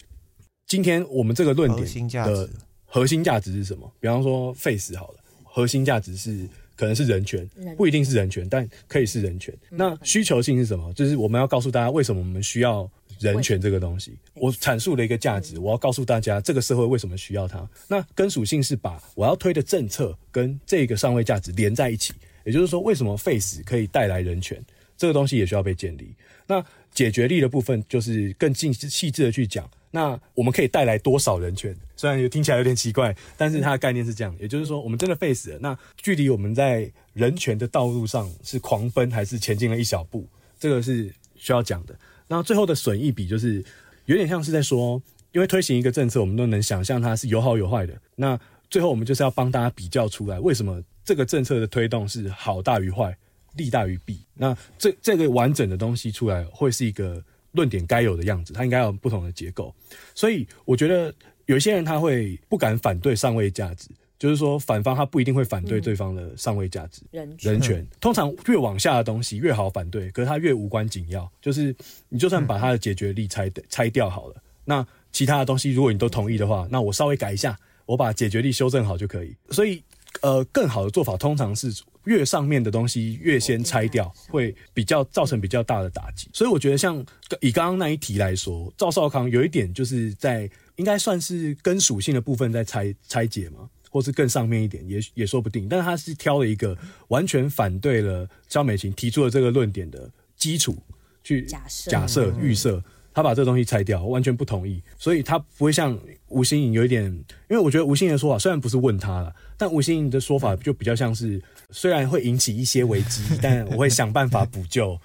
[0.67, 2.49] 今天我们这个论点的。
[2.89, 3.89] 核心价值是什么？
[3.99, 7.47] 比方说，face 好了，核心价值是可能是人权，
[7.77, 9.53] 不一定是人权，但可以是人权。
[9.69, 10.91] 那需求性是什么？
[10.93, 14.17] 就是我们要告诉大家为什么我们需要人权这个东西。
[14.33, 17.67] 我阐述了一个价值，我要告诉大家这个社会为什么需要它。
[17.87, 22.13] 那根属性是把我要推的政策跟这个上位价值连在一起，
[22.45, 24.59] 也就是说，为什么 face 可以带来人权，
[24.99, 26.13] 这个东西也需要被建立。
[26.45, 29.67] 那解决力的部分就是更细细致的去讲。
[29.91, 31.75] 那我们可以带来多少人权？
[31.95, 40.27] 虽然听起来有点奇怪，但是它的概念是这样，也就是说，我们真的 face 了，那距离我们在人权的道路上是狂奔还是前进了一小步？
[40.59, 41.97] 这个是需要讲的。
[42.27, 43.63] 那最后的损益比就是
[44.05, 47.93] 有点像是在说，因为推行一个政策，我们都能想象它是有好有坏的。
[48.15, 53.17] 那最后我们就是要帮大家比较出来，为什么这个政策的推动是好大于坏，
[53.59, 54.19] 利大于弊？
[54.33, 57.23] 那这这个完整的东西出来会是一个。
[57.53, 59.73] 论点该有的样子，它应该有不同的结构，
[60.13, 61.11] 所以我觉得
[61.47, 71.75] 有一些人他会不敢反对上位价值，就是说反方他不一定会反对对方的上位价值，嗯、人权，人权通常越往下的东西越好反对，可是它越无关紧要，就是
[72.07, 79.35] 你就算把它的解决力拆拆掉好了，那其他的东西如果你都同意的话，那我稍微改一下，我把解决力修正好就可以。
[79.49, 79.83] 所以，
[80.21, 81.73] 呃，更好的做法通常是
[82.05, 86.29] 越上面的东西越先拆掉，会比较造成比较大的打击。
[86.33, 87.05] 所以我觉得，像
[87.41, 95.69] 以刚刚那一题来说，赵少康有一点就是在应该算是根属性的部分在拆拆解嘛，或是更上面一点也也说不定。
[95.69, 96.77] 但是他是挑了一个
[97.09, 100.77] 完全反对了肖美琴提出的这个论点的基础
[101.23, 102.83] 去假设假设预设。
[103.19, 114.97] 他把这个东西拆掉，我完全不同意，所以他不会像吴欣盈有一点，因为我觉得吴欣盈的说法虽然不是问他了，但吴欣盈的说法就比较像是，虽然会引起一些危机， 但我会想办法补救，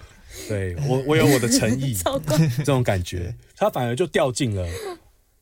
[0.47, 1.93] 对，我我有我的诚意，
[2.59, 4.65] 这种感觉，他反而就掉进了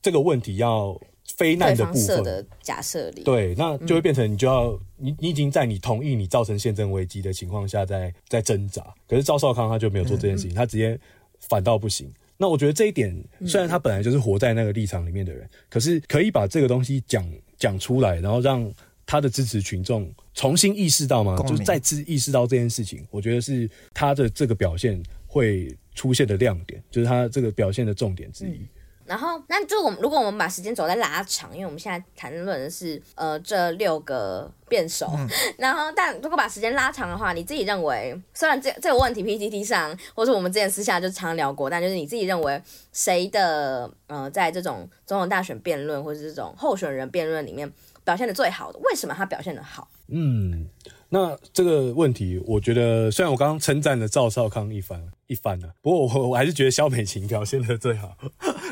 [0.01, 0.99] 这个问题要
[1.37, 2.23] 非难的部分。
[2.23, 10.99] 的假设里，对，那就会变成你就要你你已经在你同意你造成宪政危机的情况下在在挣扎，可是赵少康他就没有做这件事情，他直接
[11.47, 12.11] 反倒不行。
[12.43, 13.15] 那我觉得这一点，
[13.47, 17.25] 虽然他本来就是活在那个立场里面的人，嗯、可是可以把这个东西讲
[17.57, 18.69] 讲出来，然后让
[19.05, 21.41] 他的支持群众重新意识到吗？
[21.47, 28.57] 就是再次意识到这件事情，我觉得是他的这个表现会出现的亮点，就是他这个表现的重点之一。
[28.57, 28.67] 嗯
[29.13, 42.59] 然后，那就我们如果我们把时间轴再拉长，因为我们现在谈论的是呃这六个辩手，嗯、 然后但如果把时间拉长的话，你自己认为，虽然这这个问题 PPT 上或者我们之前私下就常聊过，但就是你自己认为
[42.91, 47.71] 谁的呃在这种总统大选辩论或者这种候选人辩论里面
[48.03, 48.79] 表现的最好的？
[48.79, 49.87] 为什么他表现的好？
[50.07, 50.67] 嗯。
[51.09, 58.17] 那这个问题，我觉得虽然我刚刚称赞了赵少康一番一番呢、啊，不过我 我还是觉得萧美琴表现的最好。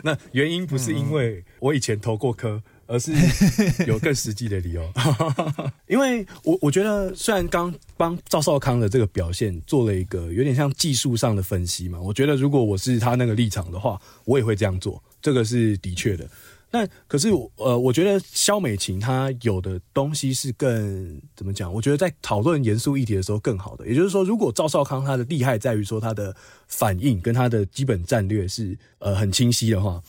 [0.04, 3.14] 那原因不是因为我以前投过科，而是
[3.86, 4.92] 有更实际的理由。
[5.88, 16.28] 因为我我觉得虽然刚帮赵少康的这个表现做了一个有点像技术上的分析嘛，我觉得如果我是他那个立场的话，我也会这样做，这个是的确的。
[16.74, 21.72] 但可是，呃，我觉得肖美琴她有的东西是更怎么讲？
[21.72, 23.86] 我觉得在讨论严肃议题的时候更好的。
[23.86, 26.34] 也就是说，如果赵少康他的厉害在于说他的
[26.68, 30.02] 反应跟他的基本战略是呃很清晰的话，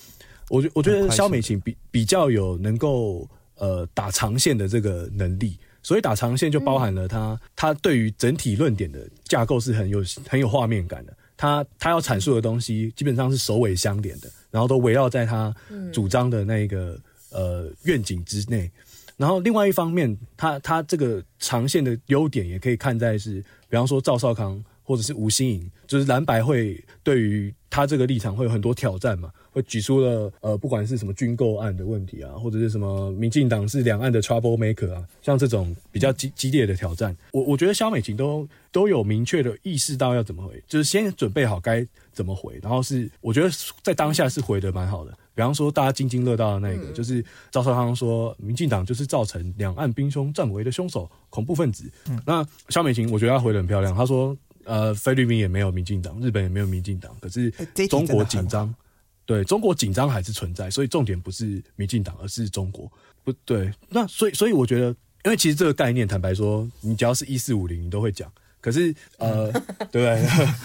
[0.48, 5.58] 我觉我觉得肖美琴比比较有能够呃打长线的这个能力。
[5.82, 11.12] 所以打长线就包含了他他对于整体论点的架构是很有很有画面感的。
[11.36, 14.30] 他他要阐述的东西基本上是首尾相连的。
[14.52, 15.52] 然后都围绕在他
[15.92, 16.96] 主张的那个
[17.30, 18.70] 呃愿景之内，
[19.16, 29.32] 然后另外一方面，他他这个长线的优点也可以看在是，比方说赵少康或者是吴新颖，就是蓝白会对于他这个立场会有很多挑战嘛。
[29.52, 43.50] 会举出了呃，不管是什么军购案的问题啊，或者是什么民进党是两岸的 trouble maker 啊，像这种比较激激烈的挑战，我我觉得萧美琴都都有明确的意识到要怎么回，就是先准备好该怎么回，然后是我觉得
[43.82, 45.12] 在当下是回的蛮好的。
[45.34, 51.90] 比方说大家津津乐道的那个，就是赵少康说民进党就是造成两岸兵凶战危的凶手，恐怖分子。
[52.08, 57.50] 嗯那萧美琴我觉得她回的很漂亮，她说呃菲律宾也没有民进党，日本也没有民进党，可是
[57.88, 58.74] 中国紧张。
[59.24, 62.90] 对，中国紧张还是存在，所以重点不是民进党，而是中国。
[63.24, 64.88] 不对，那所以所以我觉得，
[65.24, 68.30] 因为其实这个概念，坦白说，你只要是一四五零，你都会讲。
[68.60, 69.52] 可是呃，
[69.92, 70.24] 对，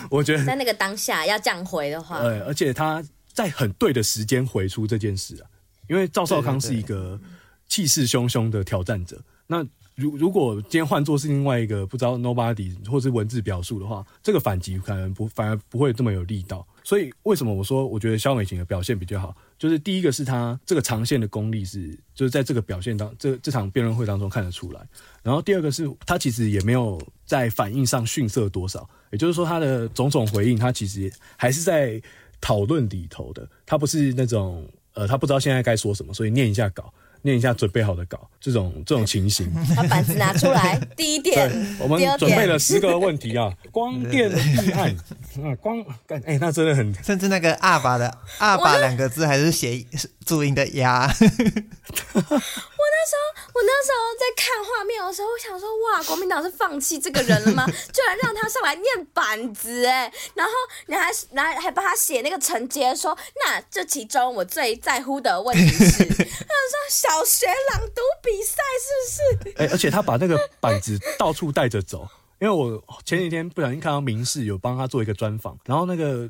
[0.09, 5.45] 我觉得在那个当下要这样回的话，对，而且他在很对的时间回出这件事啊，
[5.87, 7.19] 因为赵少康是一个
[7.67, 9.21] 气势汹汹的挑战者。
[9.45, 9.63] 那
[9.95, 16.67] 如如果今天换做是另外一个不知道 nobody 或是文字表述的话，这个反击可能不反而不会这么有力道。
[16.87, 19.35] 所以为什么我说我觉得萧美琴的表现比较好？
[19.59, 24.79] 就是第一个是她这个长线的功力是，就是在这个表现当这这场辩论会当中看得出来。
[25.21, 32.01] 然后第二个是她其实也没有在反应上逊色多少，也就是说她的种种回应，她其实还是在
[32.39, 33.45] 讨论里头的。
[33.65, 36.93] 她不是那种呃，她不知道现在该说什么，所以念一下稿。
[37.21, 40.79] 念一下准备好的稿，这种这种情形， 把板子拿出来。
[40.95, 41.49] 第一点，
[41.79, 44.95] 我们准备了十个问题啊， 光电议案
[45.43, 49.85] 啊，光哎、欸，那真的很，甚至那个阿爸的阿爸两个字还是写
[50.25, 51.13] 注音的呀。
[52.13, 52.21] 我
[53.07, 57.65] 那时候，我那时候在看画面的时候，我想说，哇，国民党是放弃这个人了吗？
[57.93, 60.53] 居然让他上来念板子，哎，然后
[60.87, 69.53] 你还来还帮他写那个承接，说，那这其中我最在乎的问题是， 他说小学朗读比赛是不是？
[69.63, 72.07] 哎，而且他把那个板子到处带着走。
[72.39, 76.29] 因为我前几天不小心看到民视有帮他做一个专访，然后那个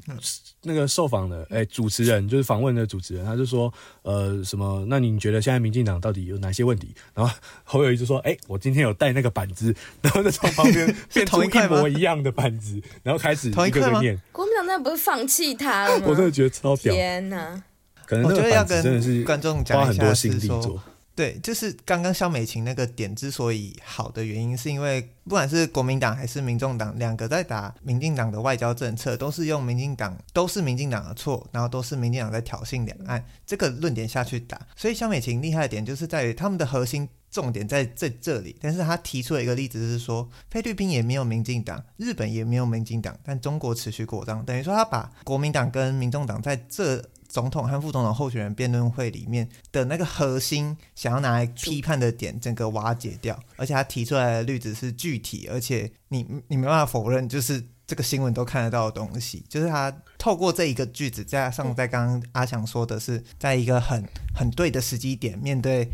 [0.64, 3.72] 那个受访的哎主持人就是访问的主持人，他就说
[4.04, 4.86] 呃什么？
[4.88, 6.94] 那你觉得现在民进党到底有哪些问题？
[7.14, 14.18] 然后侯友宜就说哎，我今天有带那个板子，然后就从旁边 变出一模一样的板子，然后开始一个个念。
[14.32, 16.06] 国民党那不是放弃他了吗？
[16.08, 16.94] 我真的觉得超屌！
[16.94, 17.62] 天哪！
[18.06, 20.82] 可能那个板子真的是观众讲花很多心力做。
[21.18, 34.62] 对，就是刚刚萧美琴那个点之所以好的原因，是因为不管是国民党还是民众党，两个在打民进党的外交政策，都是用民进党都是民进党的错，然后都是民进党在挑衅两岸这个论点下去打。
[34.76, 47.04] 所以萧美琴厉害的点就是在于他们的核心重点在在这里，但是他提出了一个例子是说，菲律宾也没有民进党，日本也没有民进党，但中国持续扩张，等于说他把国民党跟民众党在这。
[47.28, 53.38] 总统和副总统候选人辩论会里面的那个核心，想要拿来批判的点，整个瓦解掉。
[53.56, 59.44] 而且他提出来的例子是具体，而且你你没办法否认，就是这个新闻都看得到的东西。
[59.50, 65.88] 就是他透过这一个句子，加上在刚刚阿翔说的是，在一个很很对的时机点，面对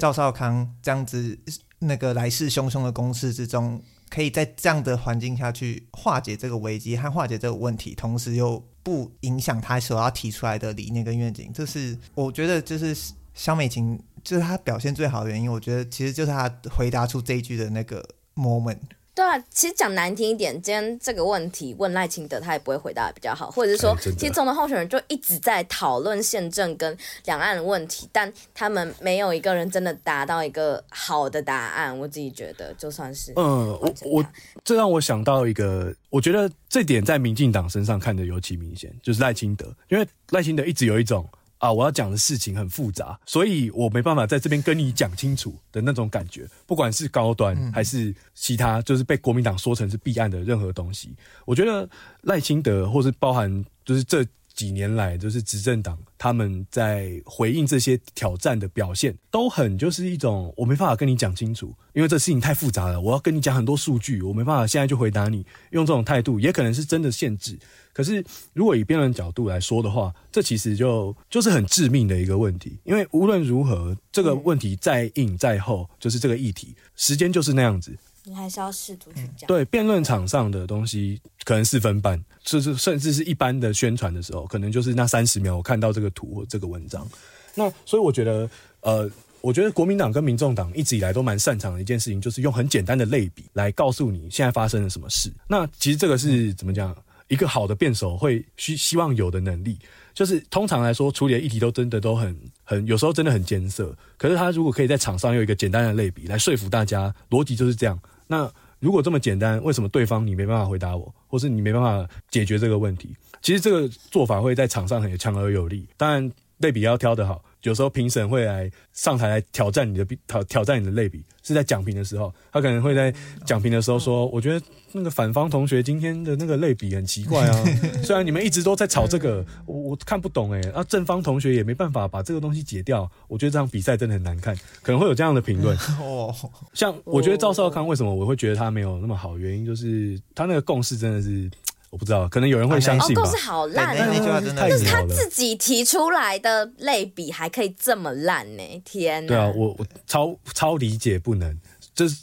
[0.00, 1.38] 赵少康这样子
[1.78, 8.62] 那个来势汹汹的攻势之中，可以在这样的环境下去化解这个危机和化解这个问题，同时又。
[8.82, 12.96] 不影响他所要提出来的理念跟愿景，这是我觉得就是
[13.34, 15.50] 肖美琴就是她表现最好的原因。
[15.50, 18.78] 我觉得其实就是她回答出这一句的那个 moment。
[19.14, 31.98] 对啊，其实讲难听一点，今天这个问题问赖清德，他也不会回答的比较好，或者是说，哎、其实总统候选人就一直在讨论宪政跟两岸的问题，但他们没有一个人真的达到一个好的答案。
[31.98, 34.24] 我自己觉得，就算是嗯，我我
[34.64, 41.28] 这让我想到一个，我觉得这点在民进党身上看的尤其明显，就是赖清德，因为赖清德一直有一种。
[41.60, 46.48] 啊，我要讲的事情很复杂，所以我没办法在这边跟你讲清楚的那种感觉。
[46.66, 51.88] 不管是高端还是其他，就是被国民党说成是弊案的任何东西，我觉得
[52.22, 65.46] 赖清德或是包含就是这几年来就是执政党他们在回应这些挑战的表现，都很就是一种我没办法跟你讲清楚，因为这事情太复杂了，我要跟你讲很多数据，我没办法现在就回答你。
[65.70, 67.58] 用这种态度，也可能是真的限制。
[67.92, 72.78] 可是，如果以辩论角度来说的话，这其实就就是很致命的一个问题。
[72.84, 77.96] 因为无论如何，这个问题再硬再厚，就是这个议题，时间就是那样子。
[78.24, 79.48] 你还是要试图去讲。
[79.48, 87.06] 对，辩论场上的东西可能四分半，甚至甚至是一般的宣传的时候，可能就是那三十秒，我看到这个图或这个文章。
[87.54, 88.48] 那所以我觉得，
[88.82, 95.32] 呃，我觉得国民党跟民众党一直以来都蛮擅长的一件事情，就是用很简单的类比来告诉你现在发生了什么事。
[95.48, 96.94] 那其实这个是怎么讲？
[97.30, 99.78] 一个好的辩手会希希望有的能力，
[100.12, 103.96] 就是通常来说处理的议题都真的都很很有时候真的很艰涩。
[104.18, 107.98] 可是他如果可以在场上用一个简单的类比来说服大家，逻辑就是这样。
[108.26, 113.14] 那如果这么简单，为什么对方你没办法回答我，或是你没办法解决这个问题？
[113.40, 115.86] 其实这个做法会在场上很强而有力。
[115.96, 117.42] 当然类比要挑得好。
[117.62, 123.12] 有时候评审会来上台来挑战你的挑挑战你的类比，是在讲评的时候，他可能会在
[123.44, 127.64] 讲评的时候说：“我觉得那个反方同学今天的那个类比很奇怪啊，
[128.02, 130.60] 虽然你们一直都在吵这个，我我看不懂诶。
[130.70, 135.76] 啊，正方同学也没办法把这个东西解掉，我觉得这场比赛真的很难看，可能会有这样的评论。
[136.00, 136.34] 哦，
[136.72, 141.50] 像我觉得赵少康为什么我会觉得他没有那么好，原因就是他那个共识真的是。
[141.90, 143.20] 我不知道，可能有人会相信吧。
[143.20, 148.62] 哦，故事好烂，那句话真的，就是他自己提出来的类比还可以这么烂呢？
[148.84, 149.28] 天哪！
[149.28, 151.58] 对啊，我我超超理解不能。
[151.94, 152.16] 就是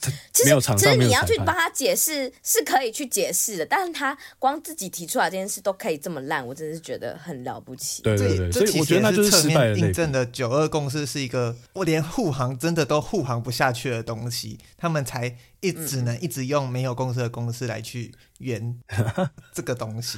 [0.45, 8.01] 没有场其实你要去帮他解释是可以去解释的，但是他光自己提出来这件事都可以这么烂，我真的是觉得很了不起。
[8.01, 18.80] 对对对，所以我觉得那就是侧面印证的九二共识是一个我连护航真的都护航不下去的东西，他们才一只能一直用没有共识的公司来去圆
[19.53, 20.17] 这个东西。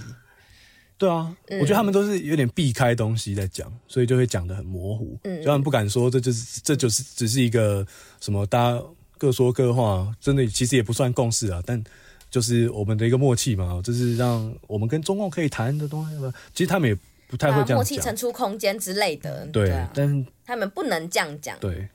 [0.98, 7.86] 对啊，我觉得他们都是有点避开东西在讲，所以就会讲的很模糊，嗯，就他们不敢说这就是这就是只是一个
[8.22, 8.82] 什么大家。
[9.20, 11.84] 各说各话，真的其实也不算共识啊，但
[12.32, 16.16] 就是我们的一个默契嘛，就是让我们跟中共可以谈的东西。
[16.56, 19.46] 其实他们也不太会这样讲，默契腾出空间之类的。
[19.54, 21.56] 对，但他们不能这样讲。
[21.60, 21.88] 对，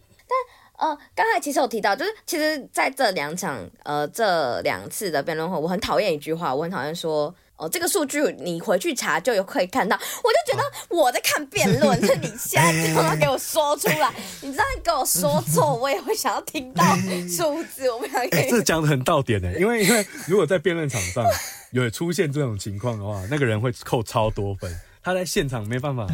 [0.79, 7.35] 但呃，刚才其实有提到，就是其实在这两场呃这两次的辩论会，我很讨厌一句话，我很讨厌说。
[7.57, 9.97] 哦，这个数据你回去查就有可以看到。
[9.97, 14.13] 我就觉得我在看辩论， 那、哦、你现在就要给我说出来。
[14.43, 16.85] 你这样给我说错，我也会想要听到
[17.29, 17.89] 数字。
[17.91, 18.21] 我不想。
[18.33, 21.25] 哎，这讲的很到点诶，因为因为如果在辩论场上
[21.71, 24.75] 有出现这种情况的话，那个人会扣超多分。
[25.01, 26.07] 他在现场没办法。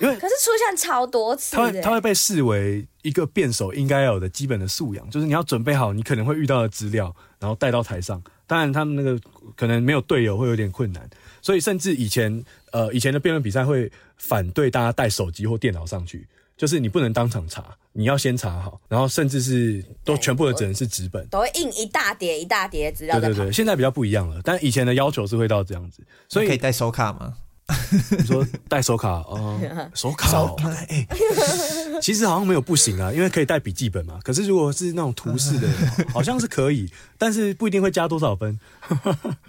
[0.00, 8.22] 因为可是出现超多次，他会他会被视为一个辩手应该要有的基本的素养，就是你要准备好你可能会遇到的资料，然后带到台上。
[8.50, 9.16] 当然，他们那个
[9.54, 11.08] 可能没有队友会有点困难，
[11.40, 16.26] 所以甚至以前呃以前的辩论比赛会反对大家带手机或电脑上去，
[16.56, 23.20] 就是你不能当场查，你要先查好，然后甚至是都全部的只能是纸本，都会印一大叠一大叠资料。
[23.20, 27.34] 对对对，现在比较不一样了，但以前的要求是会到这样子，所以可以带手卡吗？
[28.10, 31.06] 你 说带手卡哦、呃， 手卡哦，哎、欸，
[32.00, 34.18] 其实好像没有不行啊，因为可以带笔记本嘛。
[34.22, 35.68] 可是如果是那种图示的，
[36.12, 38.58] 好像是可以，但是不一定会加多少分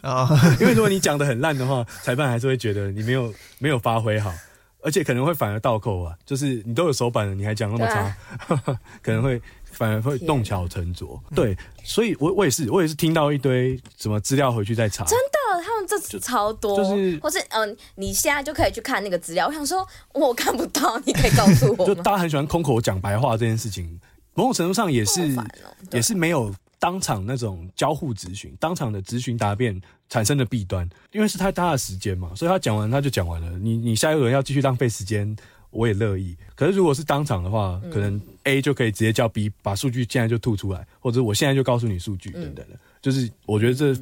[0.01, 0.29] 啊。
[0.59, 4.33] 因为如果你讲的很烂的话，裁判还是会觉得你没有没有发挥好，
[4.81, 6.15] 而且可能会反而倒扣啊。
[6.25, 8.15] 就是你都有手板了，你还讲那么差，
[8.47, 9.41] 啊、可能会。
[9.73, 19.47] 反而会弄巧成拙，对，所以我我也是，我也是听到一堆什么资料回去再查，真的，他们这超多，就，就是，或是嗯、呃，你现在就可以去看那个资料。
[19.47, 21.85] 我想说，我看不到，你可以告诉我。
[21.87, 23.99] 就大家很喜欢空口讲白话这件事情，
[24.33, 25.45] 某种程度上也是、喔、
[25.91, 35.35] 也是没有当场那种交互咨询，当场的咨询答辩产生的弊端，因为是太大的时间嘛，所以他讲完他就讲完了，你你下一个人要继续浪费时间。
[35.73, 43.95] 我也乐意，可是如果是当场的话，可能 A 就可以直接叫 B 把数据现在就吐出来，或者我现在就告诉你数据等等的，就是我觉得这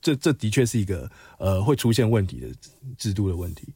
[0.00, 2.48] 这这的确是一个呃会出现问题的
[2.96, 3.72] 制度的问题。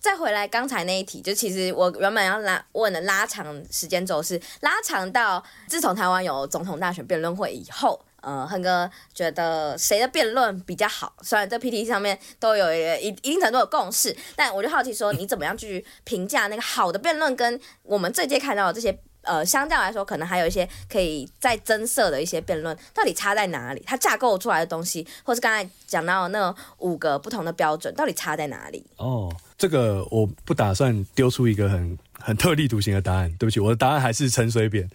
[0.00, 8.00] 再回来刚才那一题，就其实我原本要拉问的拉长时间轴是拉长到自从台湾有总统大选辩论会以后。
[8.22, 11.10] 呃，亨哥觉得谁的辩论比较好？
[11.22, 18.92] 虽然在 PTT 上面都有一一定程度的共识，但我就好奇说，你怎么样去评价那个好的辩论，跟我们这届看到的这些
[19.22, 23.82] 呃，相较来说，可能还有一些可以再增色的一些辩论，到底差在哪里？
[23.86, 28.84] 它架构出来的东西，或是刚才讲到的那五个不同的标准，到底差在哪里？
[28.96, 31.98] 哦，这个我不打算丢出一个很。
[32.22, 34.86] 很特立独行的答案，对不起，我的答案还是陈水扁。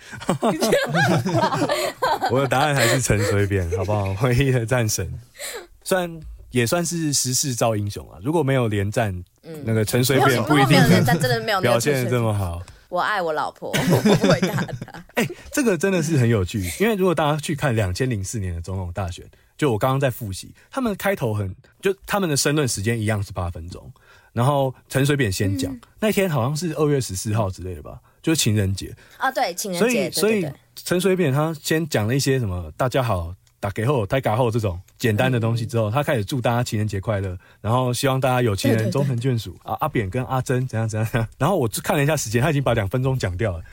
[2.29, 4.15] 我的答案还是陈水扁，好不好？
[4.21, 5.11] 唯一的战神，
[5.83, 6.19] 虽然
[6.51, 8.19] 也算是时势造英雄啊。
[8.21, 9.11] 如果没有连战，
[9.41, 10.77] 嗯、那个陈水扁不一定
[11.63, 12.61] 表现的这么好。
[12.95, 15.03] 我爱我老婆， 我不会打他。
[15.15, 19.25] 哎、欸，这个真的是很有趣，因为如果大家去看两千零四年的总统大选，
[19.57, 23.91] 就我刚刚在复习，他们开头很就他们的申论时间一样是八分钟。
[24.31, 30.09] 然后陈水扁先讲，嗯、那天好像是二月十四号之类的吧，就是情人节啊，对，情人节。
[30.11, 33.35] 所以，所以陈水扁他先讲了一些什么“大家好，
[33.65, 39.75] 大家好，大家好”这种简单的东西之后，嗯、他开始祝大家情人节快乐，然后希望大家有情人终成眷属啊。
[39.79, 41.27] 阿扁跟阿珍怎样怎样怎样。
[41.39, 43.63] 然后我就看了一下时间，他已经把两分钟讲掉了，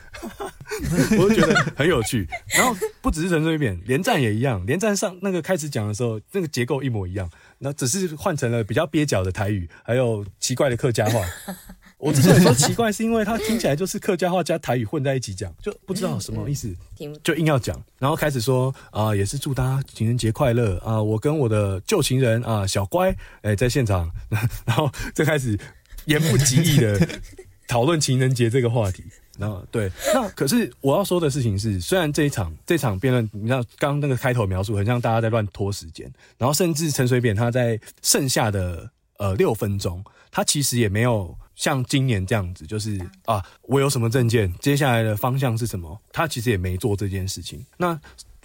[1.21, 2.27] 我就觉得很有趣。
[2.57, 7.31] 然后不只是陈水扁，连战也一样，连战上那个开始讲的时候，那个结构一模一样。
[7.59, 11.21] 那只是换成了比较蹩脚的台语，还有奇怪的客家话。
[12.03, 16.69] 我之所以说奇怪，是因为他听起来就是客家话加台语混在一起讲，就不知道什么意思，
[17.23, 17.81] 就硬要讲。
[18.01, 21.05] 然后开始说啊、呃，也是祝大家情人节快乐啊、呃！
[21.05, 23.11] 我跟我的旧情人啊、呃，小乖，
[23.43, 24.11] 哎、欸，在现场，
[24.67, 25.57] 然后就开始
[26.07, 27.09] 言不及义的
[27.69, 29.05] 讨论情人节这个话题。
[29.39, 47.65] 然后对，那可是我要说的事情是，虽然这一场这场辩论，你知道刚刚那个开头描述很像大家在乱拖时间，然后甚至陈水扁他在剩下的呃六分钟，他其实也没有像今年这样子，就是啊，我有什么证件，接下来的方向是什么，他其实也没做这件事情。
[47.77, 47.99] 那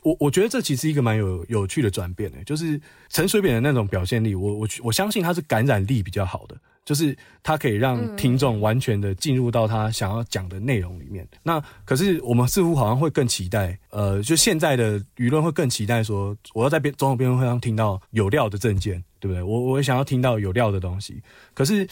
[0.04, 2.80] 我我觉得这其实一个蛮有有趣的转变的，就是
[3.10, 6.56] 陈水扁的那种表现力，我我我相信他是感染力比较好的。
[6.86, 11.22] 就是他可以让听众完全的进入到他想要讲的内容里面。
[11.34, 19.44] 嗯、那可是我们似乎好像会更期待，呃，就现在的舆论会更期待说，我要在辩总统辩论会上听到有料的证件，对不对？
[19.44, 21.22] 我我也想要听到有料的东西。
[21.54, 21.86] 可是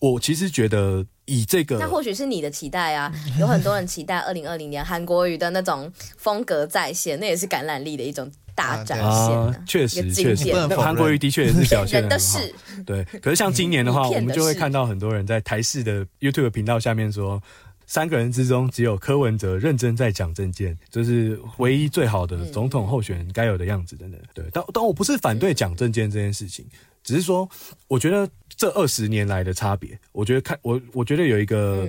[0.00, 3.12] 我其实觉得以这个，那或许是你的期待啊。
[3.38, 8.30] 有很多人期待二零二零年韩国瑜的那种风格再现，那也是感染力的一种。
[8.58, 12.40] 大展现啊，确实确实，那韩国瑜的确也是表现的很好。
[12.84, 17.40] 对，可是像今年的话， 我们就会看到很多人在台视的 YouTube 频道下面说，
[17.88, 24.20] 三个人之中只有柯文哲认真在讲政见，这是唯一最好的总统候选人该有的样子等等。
[24.34, 26.66] 对，但但我不是反对讲政见这件事情，
[27.02, 27.48] 只是说，
[27.88, 31.88] 我觉得这二十年来的差别，我觉得看我我觉得有一个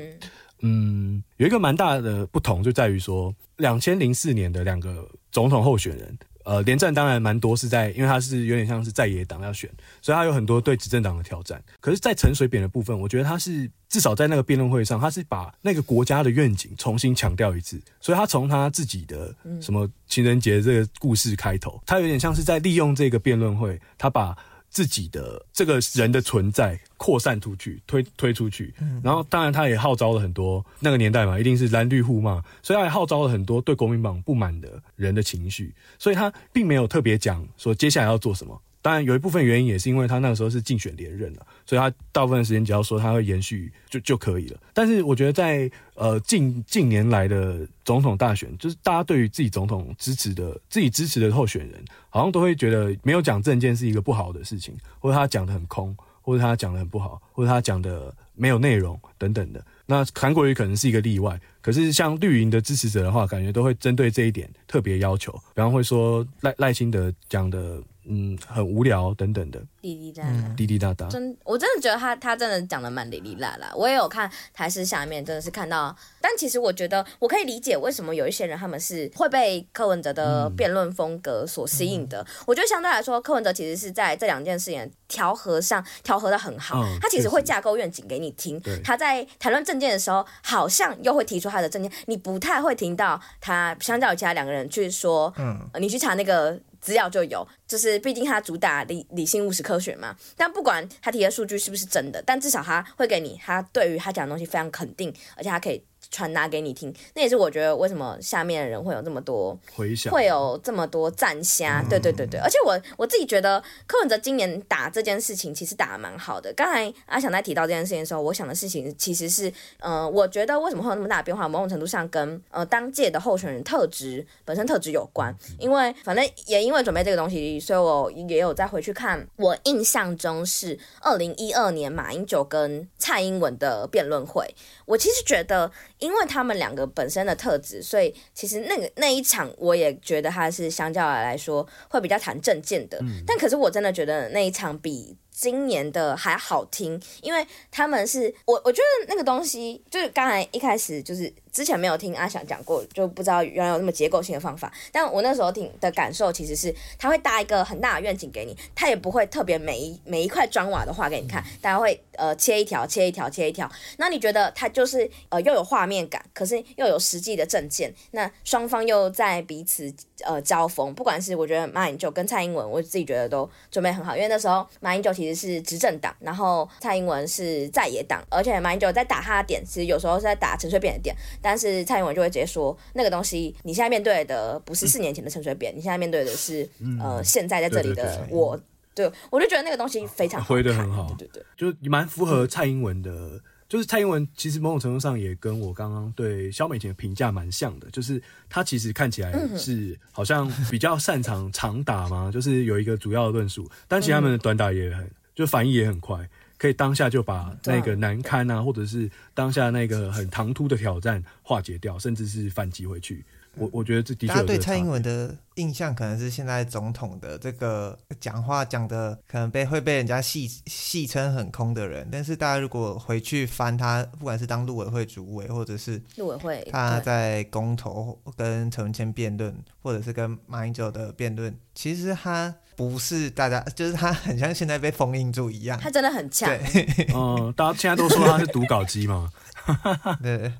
[0.62, 6.18] 嗯，有一个蛮大的不同，就在于说，两千零四年的两个总统候选人。
[6.50, 9.70] 呃，连战当然蛮多是在，因为他是有点像是在野党要选，
[10.02, 11.64] 所以他有很多对执政党的挑战。
[11.80, 17.80] 可是，在陈水扁的部分，我觉得他是至少在那个辩论会上，他是把那个国家的愿景重新强调一次。
[18.02, 19.32] 所以他从他自己的
[19.62, 24.36] 什么情人节这个故事开头，他有点像是在利用这个辩论会，他把。
[24.70, 38.62] 自己的这个人的存在扩散出去，推推出去，然后当然他也号召了很多那个年代嘛，一定是蓝绿互骂，所以他也号召了很多对国民党不满的人的情绪，所以他并没有特别讲说接下来要做什么。
[38.82, 44.60] 当然有一部分原因也是因为他那个时候是竞选连任了，所以他大部分时间只要说他会延续就就可以了。
[44.74, 55.96] 但是我觉得在呃近近年来的总统大选，就是大家对于自己总统支持的自己支持的候选人，好像都会觉得没有讲政见是一个不好的事情，或者他讲得很空。
[56.22, 59.66] 或者他讲的很不好，或者他讲的没有内容等等的。
[59.88, 67.82] 那韩国瑜可能是一个例外，可是像绿营的支持者的话，感觉都会针对这一点特别要求，比方会说赖赖清德讲的。
[68.12, 71.08] 嗯，很无聊等等的，滴滴答答，滴滴答答。
[71.08, 73.72] 真，我真的觉得他他真的讲的蛮哩哩啦啦。
[73.76, 75.96] 我也有看台视下面，真的是看到。
[76.20, 82.22] 但其实我觉得，我可以理解为什么有一些人他们是会被柯文哲的辩论风格所吸引的。
[82.22, 86.82] 嗯、我觉得相对来说，柯文哲其实是在这两件事情调和上调和的很好。
[86.82, 88.60] 嗯、他其实会架构愿景给你听。
[88.84, 91.92] 他在谈论政见的时候，好像又会提出他的政见。
[92.08, 96.60] 你不太会听到他相较于其他两个人去说，嗯，你去查那个。
[96.80, 100.16] 资料就有，就是毕竟他主打理理性务实科学嘛。
[100.36, 105.84] 但不管他提的数据是不是真的，但至少他会给你，他对于他讲的东西非常肯定，而且他可以。
[106.12, 111.86] 传达给你听，那也是我觉得为什么下面的人会有这么多回响，会有这么多赞虾。
[111.88, 116.52] 对对对对，而且我我自己觉得柯文哲今年打这件事情其实打得蛮好的。
[116.54, 125.34] 刚才阿翔在提到这件事情的时候，我想的事情其实是，呃，我觉得为什么会有那么大的变化，某种程度上跟呃当届的候选人特质本身特质有关。
[125.60, 129.28] 因为反正也因为准备这个东西，所以我也有再回去看。
[129.36, 134.56] 我印象中是二零一二年马英九跟蔡英文的辩论会，
[134.86, 135.72] 我其实觉得。
[136.00, 142.98] 因为他们两个本身的特质，所以其实那个那一场，我也觉得他是相较来说会比较谈政见的。
[143.02, 145.16] 嗯、但可是我真的觉得那一场比。
[145.32, 154.72] 今年的还好听，因为他们是我，我觉得那个东西就是刚才一开始就是之前没有听阿翔讲过，就不知道原来有那么结构性的方法。
[154.94, 163.68] 但我那时候听的感受其实是，他会搭一个很大的愿景给你，他也不会特别每一每一块砖瓦都画给你看，大家会呃切一条切一条切一条。
[163.98, 169.92] 那你觉得他就是呃又有画面感，可是又有实际的证件，那双方又在彼此
[170.24, 170.94] 呃交锋。
[170.94, 175.40] 不管是我觉得马英九跟蔡英文，我自己觉得都准备很好，因为那时候马英九其实。
[175.40, 181.16] 是执政党，然后蔡英文是在野党，而且马英九在打他的点，其实有时候是在打陈水扁的点，
[181.58, 188.58] 是蔡英文就会直接说，那个东西你现在面对的不是四年前的陈水扁，嗯、你现在面对的是、嗯、呃现在在这里的我，
[188.94, 193.12] 对，对，对，我就觉得那个东西非常，回的很好，对对对，就蛮符合蔡英文的。
[193.12, 198.20] 嗯就是蔡英文，其实某种程度上也跟我刚刚对肖美琴的评价蛮像的，就是
[198.50, 206.28] 他其实看起来是好像比较擅长长打嘛，就是有一个主要的论述，但其实他们的短打也很，就反应也很快，
[206.60, 213.26] 可以当下就把那个难堪啊，或者是当下那个很唐突的挑战化解掉，甚至是反击回去。
[213.56, 236.48] 我我觉得这的确，大家对蔡英文的印象可能是现在总统的这个讲话讲的可能被会被人家戏戏称很空的人，但是大家如果回去翻他，不管是当陆委会主委，或者是陆委会他在公投跟陈文茜辩论，或者是跟马英九的辩论，其实他不是大家，就是他 很像现在被封印住一样，他真的很强。
[236.48, 239.30] 对，嗯，大家现在都说他是读稿机嘛，
[240.24, 240.54] 对，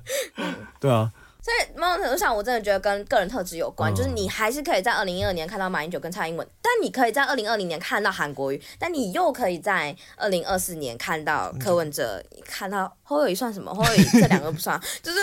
[0.78, 1.10] 对啊。
[1.50, 13.74] 所以某种程度上，我真的觉得跟个人特质有关，嗯、就是你还是可以在二零一二年看到马英九跟蔡英文，但你可以在二零二零年看到韩国瑜，但你又可以在二零二四年看到柯文哲，嗯、看到侯友宜算什么？
[13.74, 15.18] 侯友宜这两个不算，就是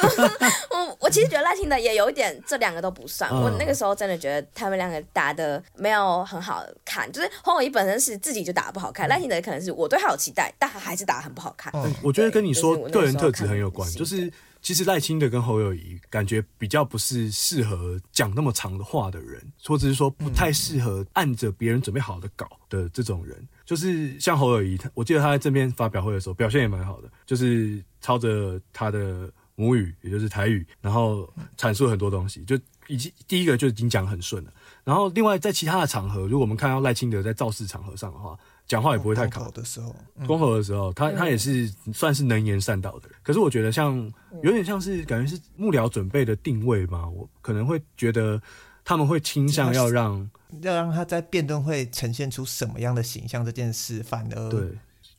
[0.70, 3.32] 我我其实觉得赖清德也有一点这两个都不算。
[3.32, 11.72] 嗯、我那个时候真的觉得他们两个打的没有很好看，就是侯友宜本身是自己就打的不好看，赖清德可能是我对他有期待，但他还是打的很不好看。
[11.74, 14.30] 嗯、我觉得跟你说个人特质很有关，就是。
[14.68, 23.48] 其实赖清德跟侯友宜感觉比较不是适合讲那么长的话的人，或者是说不太适合按着别人准备好的稿的这种人。
[23.64, 34.52] 就是像侯友宜，我记得他在这边发表会的时候表现也蛮好的，就是操着他的母语，也就是台语，然后阐述很多东西，就已经第一个就已经讲很顺了。
[34.84, 38.38] 然后另外在其他的场合，如果我们看到赖清德在造势场合上的话，
[38.68, 39.50] 讲话也不会太卡。
[39.52, 39.96] 的时候，
[40.28, 43.18] 公投的时候，他他也是算是能言善道的人。
[43.24, 43.96] 可是我觉得像
[44.44, 48.42] 有点像是感觉是幕僚准备的定位嘛，我可能会觉得
[48.84, 50.30] 他们会倾向要让
[50.62, 54.70] 要让他在辩论会呈现出什么样的形象这件事，反而对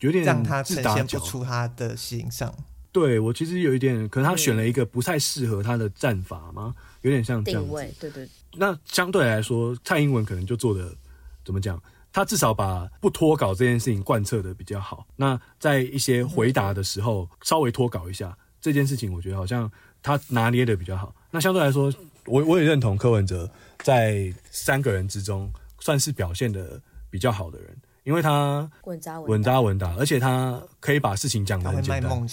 [0.01, 2.55] 有点让他呈现不出他的形象。
[2.93, 7.67] 对我其实有一点，可能他选了一个不太适合他的战法嘛，有点像这样子。
[7.67, 8.29] 定位，对对。
[8.57, 10.95] 那相对来说，蔡英文可能就做的
[11.45, 11.81] 怎么讲？
[12.13, 15.07] 他至少把不脱稿这件事情贯彻的比较好。
[15.17, 19.71] 那在一些回答的时候，稍微脱稿一下这件事情，我觉得好像
[20.03, 21.15] 他拿捏的比较好。
[21.31, 21.93] 那相对来说，
[22.27, 23.49] 我我也认同柯文哲
[23.79, 26.81] 在三个人之中算是表现的
[27.11, 28.99] 比较好的人，因为他稳
[29.43, 32.29] 扎稳打，而且他可以把事情讲的很简单。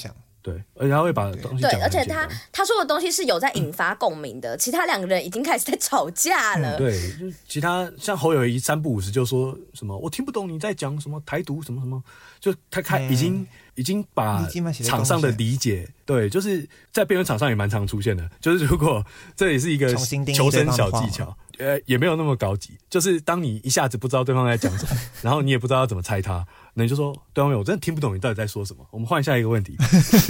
[0.46, 6.76] 对，而且他会把东西对，而且他他说的东西是有在引发共鸣的，嗯、其他两个人已经开始在吵架了。
[6.76, 12.04] 嗯、对，就其他像侯友谊三不五时就说什么，我听不懂你在讲什么台独什么什么，
[12.40, 14.46] 就他开已经、嗯、已经把
[14.84, 19.06] 场上的理解，对，就是在辩论场上也蛮常出现的， 就是如果
[19.36, 19.94] 这也是一个
[20.34, 21.36] 求生小技巧。
[21.58, 28.86] 呃，也没有那么高级，就是当你一下子不知道对方在讲什么， 然后你也不知道要怎么猜他，那你就说对方我真的听不懂你到底在说什么。
[28.92, 29.74] 我们换下一个问题，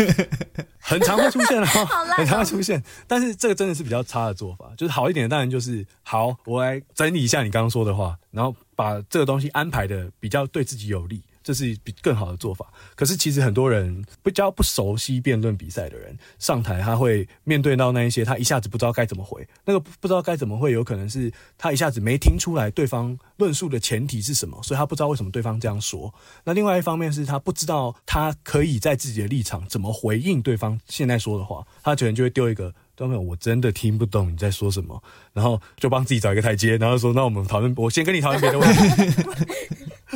[0.78, 1.66] 很常会出现啊，
[2.16, 11.24] 很常会出现，但是这个真的是比较差的做法，就是好一点的当然就是好，我来整理一下你刚刚说的话，然后把这个东西安排的比较对自己有利。
[11.46, 12.66] 这是比更好的做法。
[12.96, 19.48] 可是其实很多人比较不熟悉辩论比赛的人上台，他会面对到那一些他一下子不知道该怎么回。
[19.64, 26.12] 那个不知道该怎么会，有可能是他一下子没听出来对方论述的前提是什么，所以他不知道为什么对方这样说。
[26.44, 32.74] 那另外一方面是他不知道他可以在自己的立场怎么回应对方现在说的话，他可能就会丢一个。
[32.98, 38.82] 都没有，我真的听不懂你在说什么，然后就帮自己找一个台阶，然后说：“那我们讨论，我先跟你讨论别的问题。”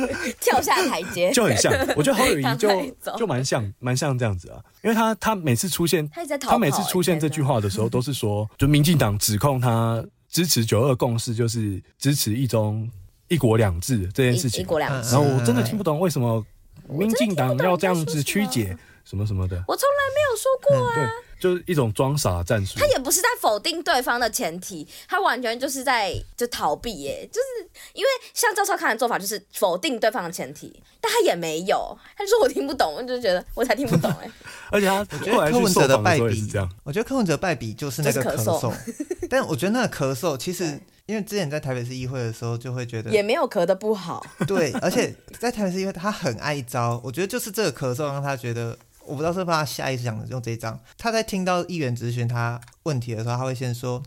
[0.62, 2.68] 跳下台阶就很像， 我觉得侯友谊就
[3.16, 4.62] 就蛮像，蛮像这样子啊。
[4.82, 12.88] 因为他他每次出现，他，他每次出现这句话的时候，都是说，就民进党指控他支持九二共识，就是支持一中
[13.28, 14.62] 一国两制这件事情。
[14.62, 16.44] 一国两制，然后我真的听不懂为什么
[16.88, 19.56] 民进党要这样子曲解什么什么的。
[19.68, 20.94] 我从来没有说过啊。
[20.96, 30.70] 嗯就是一种装傻战术，他也不是在否定对方的前提，他完全就是在就逃避耶，就是因为像赵少康的做法就是否定对方的前提，
[31.00, 34.30] 但他也没有，他就说我听不懂，我就觉得我才听不懂哎，
[34.70, 36.52] 而且他我觉得柯文哲的败笔，
[36.84, 38.70] 我觉得柯文哲败笔就是那个咳嗽，
[39.30, 48.76] 但我觉得那个咳嗽其实因为之前在台北市议会的时候就会觉得也没有咳的不好，对，而且在台北市议会他很爱招，我觉得就是这个咳嗽让他觉得。
[49.06, 50.78] 我不知道是不是他下意识想用这一张。
[50.96, 54.02] 他在听到议员咨询他问题的时候，他会先说：“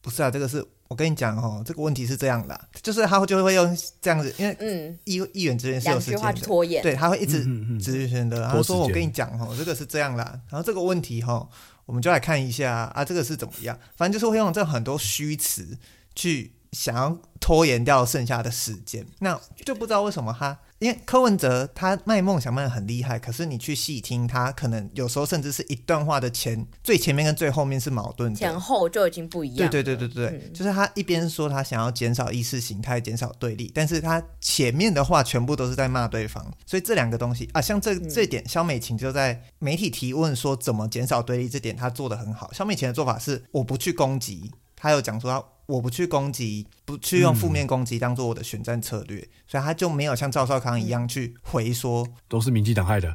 [0.00, 8.40] 不是啊，这个是我跟你讲哦，这个问题是这样的，就是他就会用这样子，因为嗯，议议员质询是有时间拖延，对，他会一直咨询的。
[8.40, 11.46] 然后说我跟你讲哦，这个是这样啦，然后这个问题哈，
[11.84, 13.78] 我们就来看一下啊，这个是怎么样？
[13.96, 15.76] 反正就是会用这很多虚词
[16.14, 19.04] 去想要拖延掉剩下的时间。
[19.18, 29.68] 那就不知道为什么他。”因为柯文哲他卖梦想卖的很厉害，可是你去细听他，可能有时候甚至是一段话的前最前面跟最后面是矛盾的，前后就已经不一样。
[29.70, 36.44] 对对对对对，嗯、就是他一边说他想要减少意识形态、减少对立，但是他前面的话全部都是在骂对方。
[36.64, 42.52] 所以这两个东西啊，像这这点，萧美琴就在媒体提问说怎么减少对立这点，他做得很好。
[42.52, 45.44] 萧美琴的做法是我不去攻击，他有讲说他。
[45.68, 53.14] 我不去攻击，不去用负面攻击当做我的选战策略，嗯、所以他就没有像赵少康一样去回说都是民进党害的，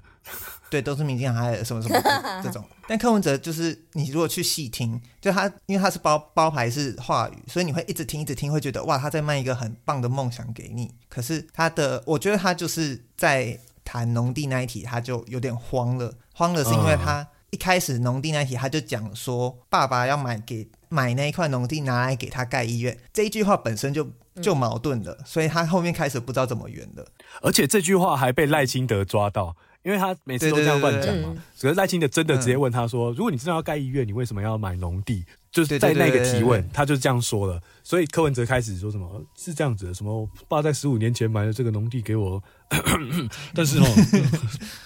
[0.70, 1.99] 对，都是民进党害的什么什么
[2.43, 2.64] 这种。
[2.88, 10.93] 但柯文哲就是你如果去细听，就他因为他是包包牌式话语，所以你会一直听一直听，会觉得哇他在卖一个很棒的梦想给你。
[11.09, 20.70] 可是他的，我觉得他就是在谈农地那一题，他就有点慌了，慌了是因为他一开始农地那一题他就讲说爸爸要买给。
[20.93, 24.07] 买那一块农地拿来给他盖医院，这一句话本身就
[24.39, 27.03] 就矛盾了，嗯、所以他后面开始不知道怎么圆了。
[27.41, 31.33] 而且这句话还被赖清德抓到，因为他每次都这样乱讲嘛。
[31.59, 37.61] 可是赖清德真的直接问他说：“嗯、如果你真的要盖医院，你为什么要买农地？”就是在那个提问，他就这样说了。
[37.83, 42.41] 所以柯文哲开始说什么是这样子的，什么我爸在十五年前买了这个农地给我，
[43.53, 43.85] 但是哦，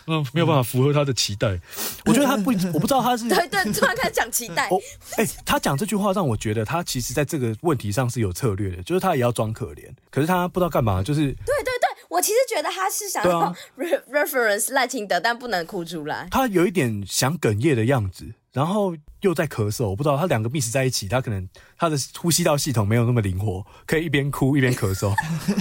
[0.08, 1.58] 嗯， 没有办法符合他的期待。
[2.06, 4.68] 我觉得他不，我不知道他是对对，突然开始讲期待。
[5.16, 13.56] 哎、欸，他讲这句话让我觉得他其实在这个问题上是有策略的，就是他也要装可怜，可是他不知道干嘛，就是对对对，我其实觉得他是想要
[14.12, 16.28] reference 赖清德，但不能哭出来。
[16.30, 18.34] 他有一点想哽咽的样子。
[18.58, 18.92] 然后
[19.22, 21.48] 又在咳嗽，我不知道他两个 mix 在一起，他可能
[21.78, 25.14] 他的呼吸道系统没有那么灵活，可以一边哭一边咳嗽。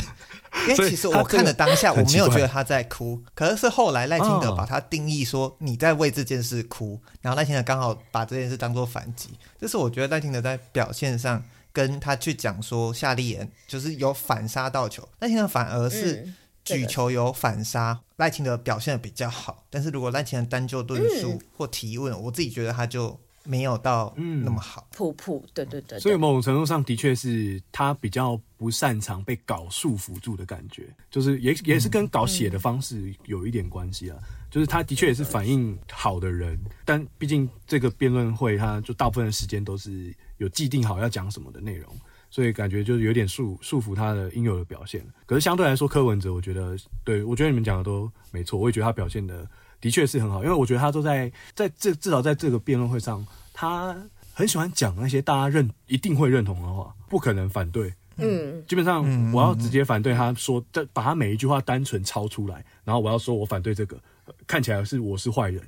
[0.67, 9.29] 因为其实我看的当下，我没有觉得他在哭，可是是后来赖清德把他定义说你在为这件事哭，然后赖清德刚好把这件事当做反击，
[9.61, 11.45] 这是我觉得赖清德在表现上
[11.75, 16.25] 跟他去讲说夏立言就是有反杀到球，赖清德反而是。
[16.25, 16.35] 嗯
[16.67, 24.89] 举球有反杀，赖清德表现的比较好，但是如果赖清德单就论述或提问，嗯、我自己觉得他就没有到那么好。
[24.95, 26.01] 噗噗，对对对，对。
[26.01, 34.19] 所以某种程度上的确是他比较不擅长被搞束缚住的感觉，就是也也是跟搞写的方式有一点关系啊。
[34.21, 41.95] 嗯、就是他的确也是反应好的人，但毕竟这个辩论会，他就大部分的时间都是有既定好要讲什么的内容。
[42.31, 45.05] 所以感觉就是有点束束缚他的应有的表现。
[45.27, 48.59] 可是相对来说，柯文哲，我觉得，对，我觉得你们讲的都没错。
[48.59, 49.49] 我也觉得他表现的的
[49.81, 53.97] 的确是很好，因为我觉得他都在在这至少在这个辩论会上，他
[54.33, 57.93] 很喜欢讲那些大家认一定会认同的话，不可能反对。
[58.19, 64.01] 嗯，基本上我要直接反对他说，把他每一句话单纯抄出来，然后我要说我反对这个，
[64.47, 65.63] 看起来是我是坏人。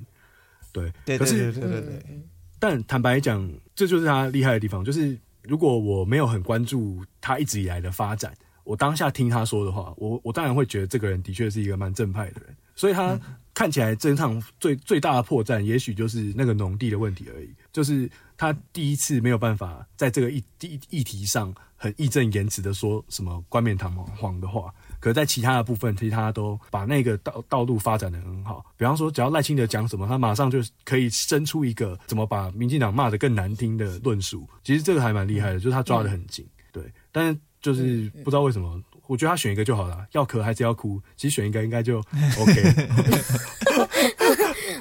[0.71, 2.21] 对，对，可是对对对对。
[2.59, 5.17] 但坦白讲，这就是他厉害的地方，就是
[5.49, 8.31] 如果我没有很关注他一直以来的发展，
[8.63, 13.19] 我当下听他说的话，我我当然会觉得这个人的确是一个蛮正派的人，所以他
[13.59, 21.53] 看起来这场最最大的破绽，也许就是那个农地的问题而已，就是他第一次没有办法在这个议议议题上。
[21.81, 28.65] 很义正言辞的说什么冠冕堂皇的话，可是在其他的部分，其实他都把那个道道路发展的很好。
[28.75, 34.45] 比方说，只要赖清德讲什么，他马上就可以生出一个怎么把民进党骂得更难听的论述。
[34.61, 36.45] 其实这个还蛮厉害的，就是他抓得很紧。
[36.73, 36.83] 对，
[37.13, 41.97] 但是就是不知道为什么，我觉得他选一个就好了，要咳还是要哭，其实选一个应该就
[42.37, 42.73] OK。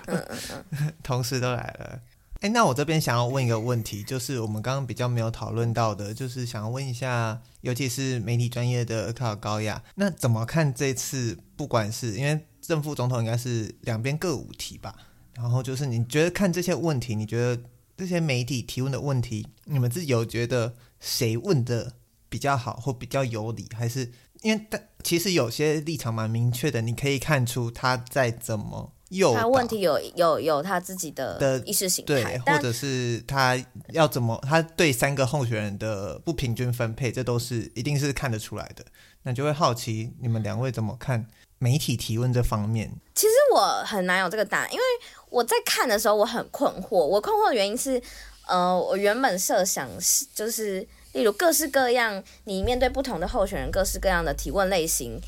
[1.02, 1.98] 同事都来了。
[2.40, 11.38] 哎、欸，那我这边想要问一个问题，就是我们刚刚比较没有讨论到的，就是想要问一下，尤其是媒体专业的卡尔高雅，那怎么看这次？
[11.56, 14.94] 不管是因为正副总统应该是两边各五题吧，
[15.34, 17.62] 然后就是你觉得看这些问题，你觉得
[17.96, 21.94] 这些媒体提问的问题，你们自己有觉得谁问的
[22.28, 24.10] 比较好或比较有理，还是
[24.42, 28.92] 因为但其实有些立场蛮明确的，你可以看出他在怎么。
[29.34, 33.58] 他问题有有有他自己的的意识形态，对，或者是他
[33.92, 38.84] 要怎么，他对三个候选人的不平均分配，这都是一定是看得出来的。
[39.22, 41.26] 那就会好奇你们两位怎么看
[41.58, 42.92] 媒体提问这方面？
[43.14, 44.84] 其实我很难有这个答案，因为
[45.30, 46.98] 我在看的时候我很困惑。
[46.98, 48.02] 我困惑的原因是，
[48.46, 55.20] 呃，我原本设想是就是，例如各式各样，你面对不同的候选人，各式各样的提问类型。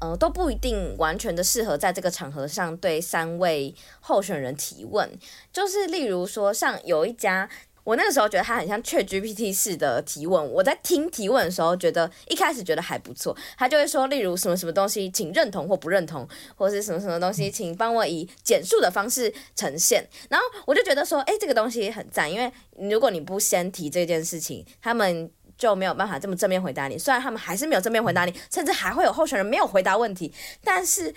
[0.00, 5.08] 呃，都不一定完全的适合在这个场合上对三位候选人提问。
[5.52, 7.48] 就是例如说，像有一家，
[7.84, 10.44] 我那个时候觉得他很像 ChatGPT 式的提问。
[10.50, 13.36] 我在听提问的时候，觉得一开始觉得还不错。
[13.56, 16.26] 他就会说，例如什么什么东西，请认同或不认同，
[16.56, 20.04] 或是什么什么东西，请帮我以简述的方式呈现。
[20.28, 22.50] 然后我就觉得说，哎，这个东西很赞，因为
[22.90, 25.30] 如果你不先提这件事情，他们。
[25.56, 31.14] 就没有办法这么正面回答你，虽然他们还是没有正面回答你，甚至还会有候选人没有回答问题，但是。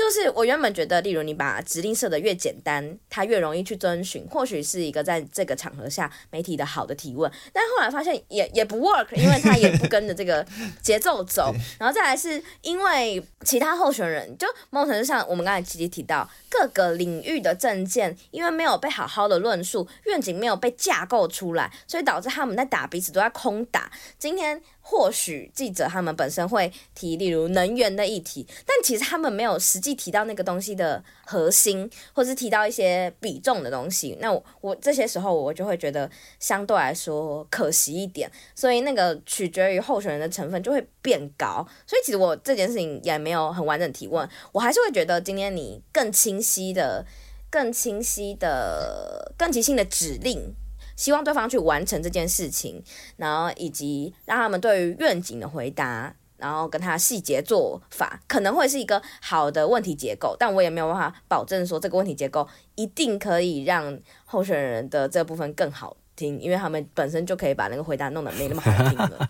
[0.00, 7.30] 就是我原本觉得，例如你把指令设的越简单，它越容易去遵循，或许是一个在这个场合下媒体的好的提问。
[7.52, 10.44] 但后来发现也也不 work，因为它也不跟着这个
[10.80, 11.54] 节奏走。
[11.78, 23.92] 然后再来是因为其他候选人，就某种程度上，我们刚才其实提到各个领域的政见，因为没有被好好的论述，愿景没有被架构出来，所以导致他们在打彼此都在空打。
[24.18, 24.62] 今天。
[24.90, 34.18] 或许记者他们本身会提，例如能源的议题，但其实他们没有实际提到那个东西的核心，或是提到一些比重的东西。
[34.20, 36.10] 那我我这些时候我就会觉得
[36.40, 41.64] 相对来说可惜一点，所以那个取决于候选人的成分就会变高。
[41.86, 47.06] 所以其实我这件事情也没有很完整提问，我还是会觉得今天你更清晰的、
[47.48, 50.52] 更清晰的、更即兴的指令。
[51.00, 52.82] 希望对方去完成这件事情，
[53.16, 69.28] 然后以及让他们对于愿景的回答，然后跟他细节做法，可能会是一个好的问题结构，但我也没有办法保证说这个问题结构一定可以让候选人的这部分更好听，因为他们本身就可以把那个回答弄得没那么好听了。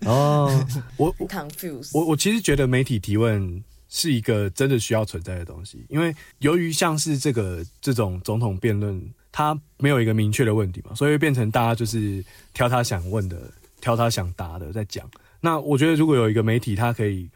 [0.06, 0.50] 哦，
[0.96, 3.62] 我 confuse，我我其实觉得媒体提问。
[3.88, 15.08] 是一个真的需要存在的东西，因为由于像是这个这种总统辩论，它没有一个明确的问题嘛，所以变成大家就是挑他想问的，挑他想答的在讲。
[15.40, 17.28] 那我觉得如果有一个媒体，它可以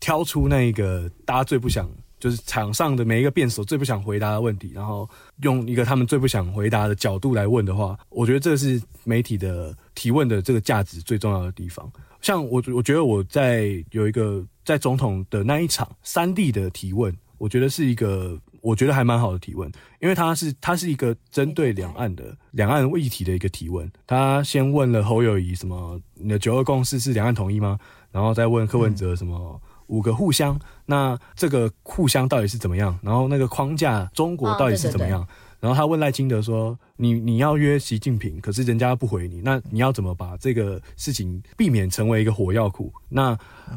[0.00, 1.88] 挑出那一个大家最不想，
[2.18, 5.08] 就是场上的每一个辩手最不想回答的问题，然后
[5.40, 11.90] 用一个他们最不想回答的角度来问的话，我觉得这是媒体的提问的这个价值最重要的地方。
[12.20, 23.90] 像我，我觉得我在有一个在总统的那一场三地的提问，我觉得是一个我觉得还蛮好的提问，因为他是他是一个针对两岸的两岸议题的一个提问。
[24.06, 27.78] 他先问了侯友宜什么，你的九二共识是两岸统一吗？
[28.10, 32.98] 然后再问柯文哲什么五个互相，那这个互相到底是怎么样？
[33.02, 35.20] 然后那个框架中国到底是怎么样？
[35.20, 35.43] 哦，对对对。
[35.64, 43.30] 然后他问赖清德说：“你你要约习近平，可是人家不回你，那你要怎么把这个事情避免成为一个火药库？”那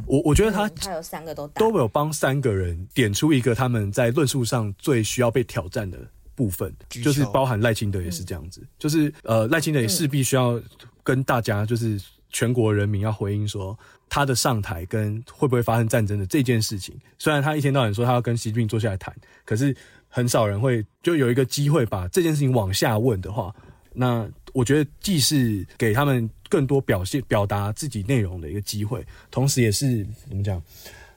[0.05, 5.97] 我我觉得他他有三个都都有帮三个人点出一个他们在论述上最需要被挑战的
[6.35, 10.61] 部分，就是包含赖清德也是这样子，就是呃赖清德也势必需要
[11.03, 11.97] 跟大家就是
[12.29, 13.79] 全国人民要回应说
[14.09, 16.99] 他的上台跟会不会发生战争的这件事情。
[17.17, 19.15] 虽然他一天到晚说他要跟习近平坐下来谈，
[19.45, 19.73] 可是
[20.17, 23.53] 很少人会就有一个机会把这件事情往下问的话，
[23.93, 30.59] 那我觉得既是给他们更多表现、表达自己内容的一个机会，同时也是怎么讲？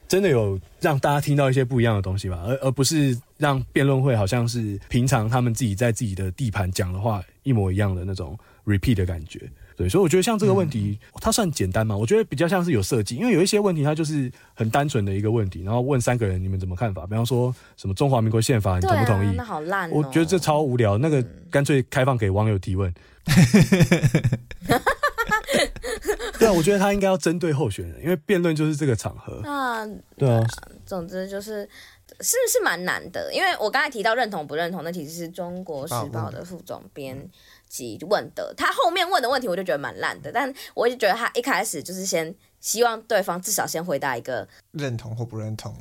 [0.06, 9.50] 真的有让大家听到一些不一样的东西吧，而而不是让辩论会好像是平常他们自己在自己的地盘讲的话一模一样的那种 repeat 的感觉。
[9.80, 11.96] 对，所以我觉得像这个问题，嗯、它算简单嘛？
[11.96, 17.06] 我觉得比较像是有设计，因为有一些问题它就是很单纯的一个问题，然后问三个人你们怎么看法？
[17.06, 19.28] 比方说什么中华民国宪法，你同不同意？
[19.28, 22.92] 啊、那好烂、哦，我觉得这超无聊，那个干脆开放给网友提问。
[26.38, 29.40] 对啊，我觉得他应该要针对候选人，因为辩论就是这个场合。
[29.42, 30.46] 那，对啊，
[30.84, 31.66] 总之就是
[32.20, 37.16] 是是蛮难的，因为我刚才提到认同不认同，那其实是中国时报的副总编
[37.70, 42.34] 辑问的，他后面问的问题我就觉得蛮烂的，但我就觉得他一开始就是先。
[42.60, 45.74] 希望对方至少先回答一个认同或不认同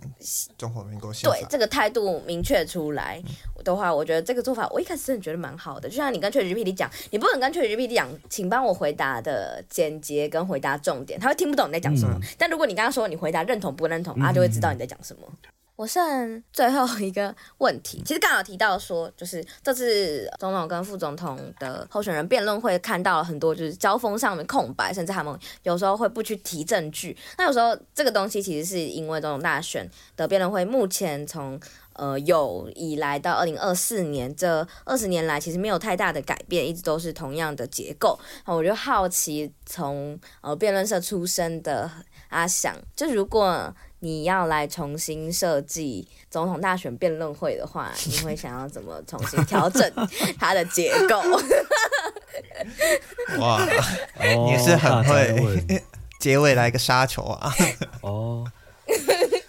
[0.57, 1.35] 中华民国宪法。
[1.35, 3.21] 对，这个态度明确出来
[3.65, 5.89] 的话，我觉得这个做法我一开始真的觉得蛮好的。
[5.89, 12.17] 就像你跟 ChatGPT 讲，你不能跟 ChatGPT 讲，请帮我回答的简洁跟回答重点，他会听不懂你在讲什么。
[12.21, 15.27] 嗯、但如果你刚刚说你回答认同不认同，他就会知道你在讲什么。
[15.79, 27.15] 我剩最后一个问题，其实刚好提到说，就是这次总统跟副总统的候选人辩论会，看到了很多就是交锋上面空白，甚至他们有时候会不去提证据。
[27.37, 31.57] 那有时候这个东西其实是因为总统大选的辩论会，目前从
[31.93, 38.19] 呃有以来到二零二四年这二十年来，其实没有太大的改变，一直都是同样的结构。
[38.45, 41.89] 那我就好奇，从呃辩论社出身的
[42.29, 43.75] 阿翔，就如果。
[44.01, 49.91] 你要来重新设计总统大选辩论会的话，你会想要怎么重新调整
[50.39, 51.19] 它的结构？
[53.41, 53.67] 哇，
[54.47, 55.83] 你是很会
[56.17, 57.53] 结尾来个杀球啊！
[57.99, 58.49] 哦，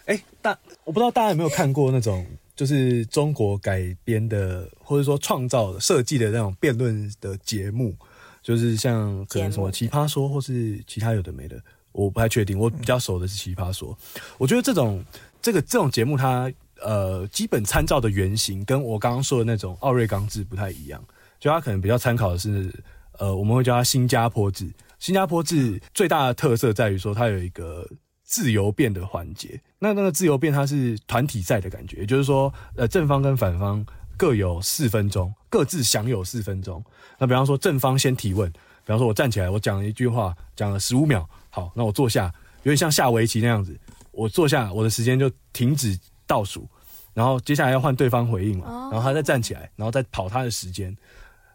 [0.07, 2.27] 哎、欸，大我不知道大家有没有看过那种
[2.57, 7.95] 就是中国改编的或者说创造设计的那种辩论的节目，
[8.43, 11.63] 就是像可能什么奇葩说或是其他有的没的。
[11.93, 13.97] 我不太确定，我比较熟的是《奇葩说》。
[14.39, 15.05] 我觉得这种
[15.43, 21.03] 这个这种节目它，呃基本参照的原型跟我刚刚说的那种奥瑞冈制不太一样。
[21.39, 22.71] 就它可能比较参考的是
[23.19, 24.71] 呃，我们会叫它新加坡制。
[24.99, 27.89] 新加坡制最大的特色在于说，它有一个
[28.23, 29.59] 自由辩的环节。
[29.79, 33.83] 那那个自由辩它是团体赛的感觉，也就是说，呃，正方跟反方
[34.19, 36.85] 各有四分钟，各自享有四分钟。
[37.19, 41.27] 那比方说，正方先提问，比方说我站起来，我讲了一句话，讲了十五秒。
[41.51, 42.33] 好，那我坐下，
[42.63, 43.77] 有点像下围棋那样子。
[44.13, 45.97] 我坐下，我的时间就停止
[46.27, 46.69] 倒数，
[47.15, 50.95] 然后接下来要换对方回应嘛，然后他再站起来，然后再跑他的时间，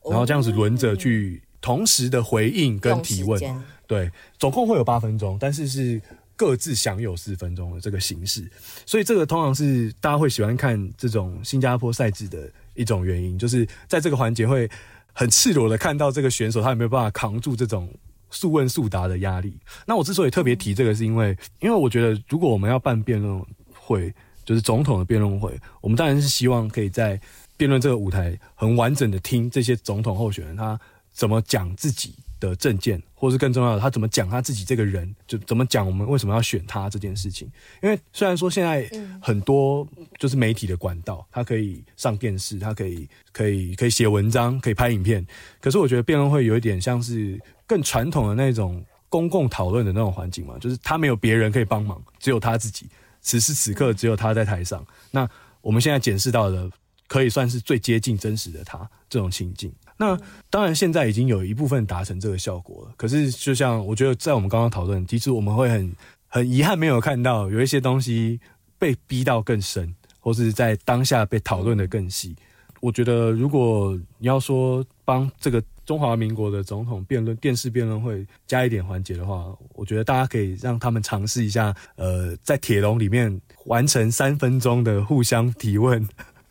[0.10, 3.40] 然后这样子轮着去同时的回应跟提问。
[3.88, 6.02] 对，总共会有八分钟，但是是
[6.36, 8.50] 各自享有四分钟的这个形式。
[8.86, 14.68] 所以这个通常是大家会喜欢看这种新加坡赛制的一种原因，就是在这个环节会
[15.14, 17.94] 很赤裸的看到这个选手他有没有办法扛住这种。
[18.36, 19.58] 速问速答的压力。
[19.88, 24.14] 那我之所以特别提这个，是因为，因为我觉得，如果我们要办辩论会，
[24.44, 27.20] 就是总统的辩论会，我们当然是希望可以在
[27.58, 30.80] 辩论这个舞台很完整的听这些总统候选人他
[31.14, 32.14] 怎么讲自己
[32.50, 37.52] 的证件，或是更重要的，他怎么讲他自己这个人，就怎么讲我们为什么要选他这件事情。
[37.82, 38.90] 因为虽然说现在
[39.22, 39.88] 很多
[40.20, 45.26] 就是媒体的管道，他可以上电视，他可以可以可以写文章，可以拍影片，
[45.60, 47.40] 可是我觉得辩论会有一点像是。
[47.68, 52.88] 更传统的那种公共讨论的那种环境嘛，就是他没有别人可以帮忙，只有他自己。
[53.22, 54.86] 此时此刻，只有他在台上。
[55.10, 55.28] 那
[55.62, 56.70] 我们现在检视到的，
[57.08, 59.74] 可以算是最接近真实的他这种情境。
[59.98, 60.18] 那
[60.50, 62.94] 当然，现在已经有一部分达成这个效果了。
[62.98, 65.96] 可是，就像我觉得，在我们刚刚讨论，其实我们会很
[66.28, 68.40] 很遗憾没有看到有一些东西
[68.78, 72.36] 被逼到更深，或是在当下被讨论的更细。
[72.80, 75.64] 我觉得，如果你要说帮这个。
[75.86, 86.04] 中华民国的总统辩论电视辩论会加一点环节的话，我觉得大家可以让他们尝试一下，呃，在铁笼里面完成三分钟的互相提问，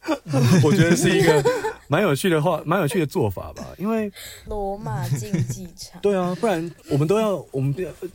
[0.63, 1.45] 我觉得是一个
[1.95, 3.65] 蛮有趣的话，蛮有趣的做法吧。
[3.79, 4.11] 因为
[4.47, 7.75] 罗马竞技场，对啊，不然我们都要我们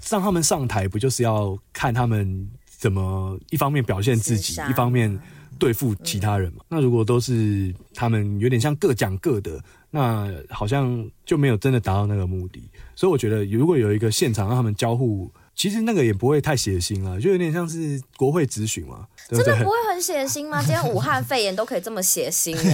[0.10, 5.18] 让他们上台，不就是要看他们怎么一方面表现自己，一方面
[5.58, 6.64] 对付其他人嘛？
[6.68, 9.62] 那如果都是他们有点像各讲各的。
[9.92, 12.62] 那好像就没有真的达到那个目的，
[12.96, 19.52] 所以我觉得如果有一个现场让他们交互其实那个也不会太血腥啊，就有点像是国会质询嘛，对不对？
[19.52, 20.62] 真的不会很血腥吗？
[20.64, 22.72] 今天武汉肺炎都可以这么血腥耶？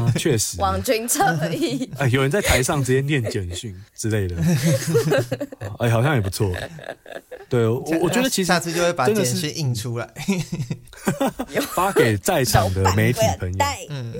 [0.00, 0.58] 啊，确实。
[0.58, 4.42] 网军侧翼， 哎，有人在台上直接念简讯之类的，
[5.78, 6.50] 哎，好像也不错。
[7.50, 10.10] 对，我我觉得其实下次就会把简讯印出来，
[11.74, 13.64] 发给在场的媒体朋友。
[13.90, 14.14] 嗯，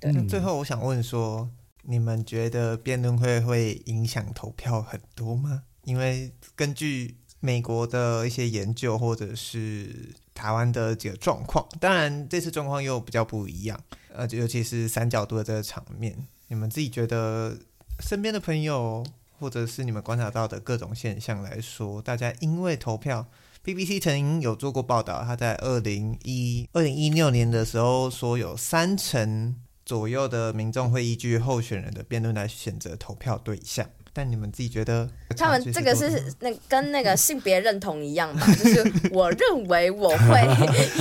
[0.00, 0.26] 对。
[0.26, 1.48] 最后我想问说，
[1.84, 5.62] 你们觉得辩论会会影响投票很多吗？
[5.84, 13.78] 因为根据美国的一些研究，或者是台湾的几个状况，当然这次状况又比较不一样。
[14.14, 16.16] 呃，尤其是三角度的这个场面，
[16.48, 17.54] 你们自己觉得
[18.00, 19.04] 身边的朋友，
[19.38, 23.26] 或者是你们观察到的各种现象来说，大家因为投票
[23.62, 33.86] ，BBC 曾经有做过报道，他在二零一二零一六年的时候说，有三成左右的民众会依据候选人的辩论来选择投票对象。
[34.16, 38.46] 但你们自己觉得，他们这个是那跟那个性别认同一样嘛？
[38.54, 40.40] 就是我认为我会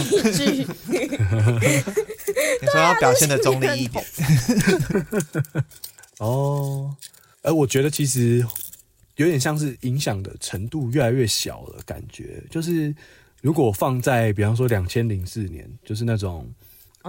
[0.09, 0.68] 依据，
[2.59, 4.03] 你说要表现的中立一点。
[6.18, 6.95] 哦，
[7.43, 8.43] 哎，我觉得其实
[9.18, 12.95] 有点像是影响的程度越来越小了，感觉就是
[13.41, 16.51] 如果放在比方说两千零四年，就是那种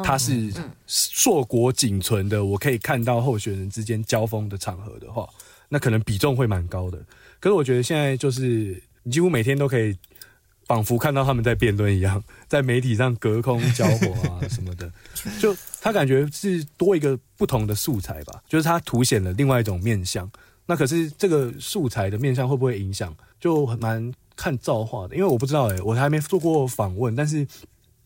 [0.03, 0.53] 它是
[0.87, 5.27] 硕果仅存的，我可以看到候选人之间交锋的场合的话。
[5.75, 6.97] 那可能比重会蛮高的，
[7.41, 9.99] 可是我觉得现在就是你几乎每天都可以
[10.67, 14.89] 仿佛看到他们在辩论一样，在媒体上隔空交火啊 什么的，
[15.41, 20.31] 就他感觉是多一个不同的素材吧，就是他凸显了另外一种面相。
[20.67, 27.45] 那可是这个素材的面相会不会影响，就很难看造化的，因为我不知道诶、欸，我还没做过访问，但是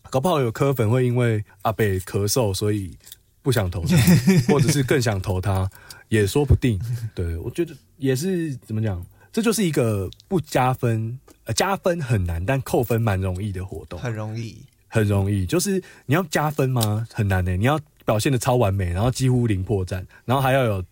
[0.09, 2.97] 搞不好有科粉会因为阿北咳嗽，所以
[3.43, 3.97] 不想投他，
[4.53, 5.69] 或者是更想投他。
[6.09, 6.81] 也说不定，
[7.15, 17.07] 对，我觉得也是怎么讲，这就是一个不加分，呃，加分很难，但扣分蛮容易的活动，很容易，很容易，就是你要加分吗？
[17.13, 17.55] 很难呢。
[17.59, 20.83] 你要表现的超完美，然后几乎零破绽，然后还要有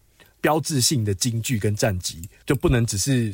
[0.43, 3.33] 标志性的金句跟战绩，就不能只是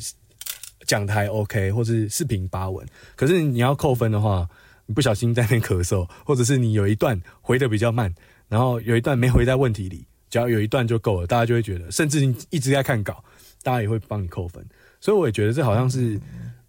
[0.87, 2.87] 讲台 OK 或是四平八稳。
[3.17, 4.47] 可是你要扣分的话，
[4.85, 8.15] 你不小心在那边咳嗽，或者是你有一段回的比较慢，
[8.53, 10.05] 然后有一段没回在问题里。
[10.29, 13.23] 只要有一段就够了，大家就会觉得，甚至你一直在看稿，
[13.61, 14.65] 大家也会帮你扣分。
[14.99, 16.19] 所以我也觉得这好像是，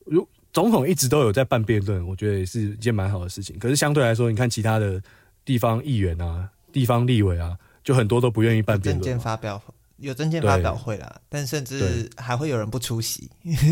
[0.05, 3.59] 如总统一直都有在办辩论，我觉得也是一件蛮好的事情。
[3.59, 5.03] 可是相对来说，你看其他的
[5.47, 9.03] 地方议员啊、地方立委啊，就很多都不愿意办辩论。
[9.03, 9.62] 政见发表
[9.97, 13.30] 有证件发表会啦，但甚至还会有人不出席。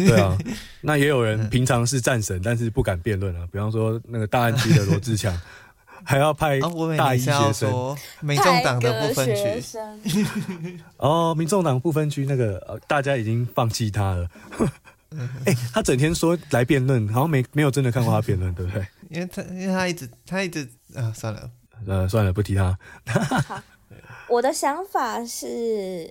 [0.08, 0.38] 对啊，
[0.80, 3.46] 那也有人平常是战神，但是不敢辩论啊。
[3.52, 5.38] 比方说那个大安区的罗志强。
[6.04, 6.58] 还要派
[6.96, 9.78] 大一学生，民众党的不分区。
[10.98, 14.28] 哦，民众党不分区那个，大家已经放弃他了。
[15.44, 18.86] 哎、欸，他整天说来辩论，好像没没有真的看过他辩论，对不对？
[19.10, 21.50] 因为他因为他一直他一直啊，算了，
[21.86, 22.78] 呃，算了，不提他。
[23.06, 23.60] 好，
[24.28, 26.10] 我的想法是，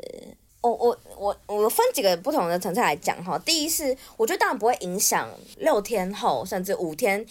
[0.61, 3.39] 我我我我分几个不同的层次来讲哈。
[3.39, 5.27] 第一是，我觉得当然不会影响
[5.57, 7.25] 六天后甚至五天。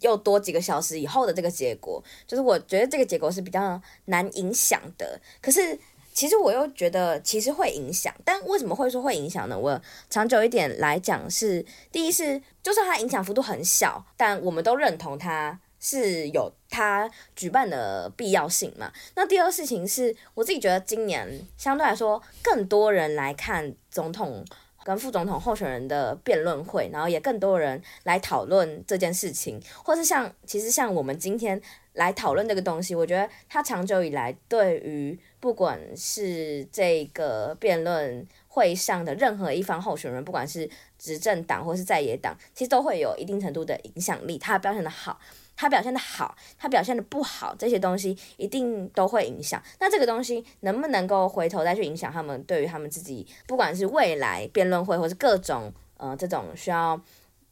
[0.00, 5.20] 又多几个小时以后的这个结果，就是我觉得这个结果是比较难影响的。
[5.40, 5.78] 可是
[6.12, 9.58] 其实我又觉得其实会影响，但为什么会说会影响呢？
[9.58, 18.92] 我长久一点来讲是，第一是，就算它影响幅度很小，但我们都认同它是有它举办的必要性嘛。
[19.16, 24.44] 那第二事情是我自己觉得今年相对来说更多人来看总统。
[24.84, 31.60] 跟副总统候选人的辩论会，然后也更多人来讨论这件事情，或是像其实像我们今天
[31.94, 40.68] 来讨论这个东西，我觉得它长久以来对于不管是这个辩论会上的任何一方候选人，不管是
[40.98, 45.18] 执政党或是在野党，其实都会有一定程度的影响力，他表现得好。
[45.56, 49.62] 他表现的好，他表现的不好，这些东西一定都会影响。
[49.78, 57.00] 那这个东西能不能够回头再去影响他们对于他们自己，不管是未来辩论会，或是各种呃这种需要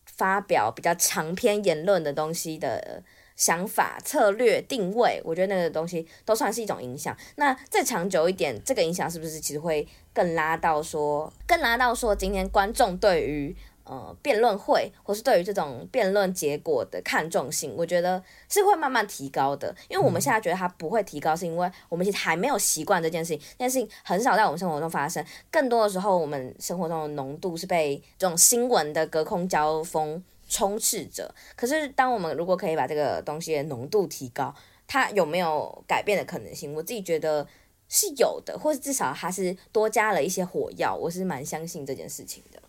[0.05, 3.03] 发表比较长篇言论的东西的
[3.37, 7.17] 想法、策略、定位，我觉得那个东西都算是一种影响。
[7.37, 13.57] 那再长久一点，这个影响是不是其实会更拉到说，更拉到说今天观众对于。
[13.85, 19.75] 呃，辩论会或是对于这种辩论结果的看重性，我觉得是会慢慢提高的。
[19.89, 23.41] 因为我们现在觉得它不会提高，是因为我们其实还没有习惯这件事情。
[23.59, 31.35] 这件事情很少在我们生活中发生，更多的时候，我们生活中的浓度是被这种新闻的隔空交锋充斥着。
[31.57, 34.55] 可是，当我们如果可以把这个东西的浓度提高，
[34.87, 36.73] 它有没有改变的可能性？
[36.73, 37.45] 我自己觉得
[37.89, 40.95] 是有的，或者至少它是多加了一些火药。
[40.95, 42.62] 我是蛮相信这件事情的。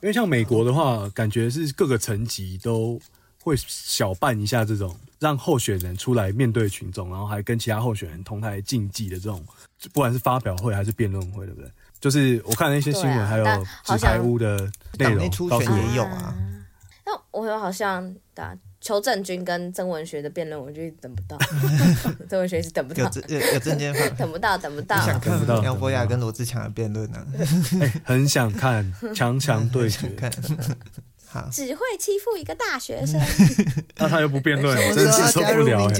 [0.00, 3.00] 因为像美国的话，感觉是各个层级都
[3.42, 9.44] 会小办一下这种让候选人出来面对群众，然后还跟其他候选人同台竞技的这种，
[9.92, 11.70] 不管是发表会还是辩论会，对不对？
[12.00, 13.44] 就是我看那些新闻，还有
[13.84, 16.32] 纸牌屋的内容，初选也有啊。
[17.04, 21.36] 那、啊、我有好像打邱正军跟曾文学的辩论，我就等不到。
[22.30, 24.96] 曾文学是等不到，有有有证件放， 等不到，等不到。
[25.04, 27.26] 想看杨博雅跟罗志强的辩论呢？
[27.80, 30.08] 欸、 很想看强强对决。
[30.10, 30.30] 看
[31.26, 33.20] 好，只会欺负一个大学生。
[33.96, 35.90] 那他又不辩论，真是受不了。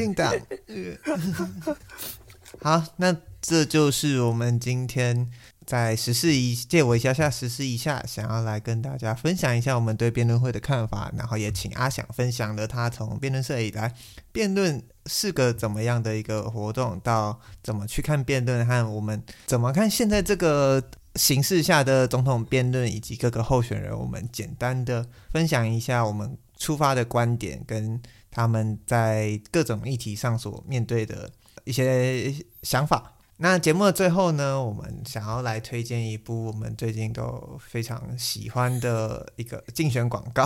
[2.62, 5.30] 好，那这就是我们今天。
[5.68, 13.94] 在实事一借我一下下实事一下，想要来跟大家分享一下我们对辩论会的看法，然后也请阿想分享了他从辩论社以来
[14.32, 20.82] 辩论是个怎么样的一个活动，到怎么去看辩论和我们怎么看现在这个
[21.16, 28.00] 形势下的总统辩论以及各个候选人，我们简单的分享一下我们出发的观点跟
[28.30, 31.30] 他们在各种议题上所面对的
[31.64, 33.17] 一些想法。
[33.40, 40.44] 那节目的最后呢，我们想要来推荐一部我们最近都非常喜欢的一个竞选广告，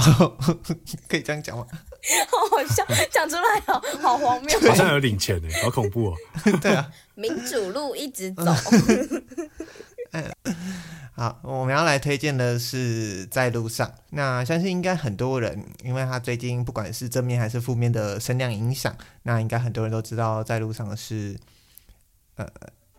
[1.08, 1.66] 可以这样讲吗？
[2.28, 6.16] 好好笑，讲出来好好荒谬， 好像有领钱呢，好恐怖哦。
[6.60, 8.44] 对啊，民主路一直走。
[10.10, 10.30] 嗯，
[11.14, 13.90] 好，我们要来推荐的是在路上。
[14.10, 21.40] 那相信应该很多人，因为他最近不管是正面还是负面的声量影响，那应该很多人都知道在路上是
[22.36, 22.46] 呃。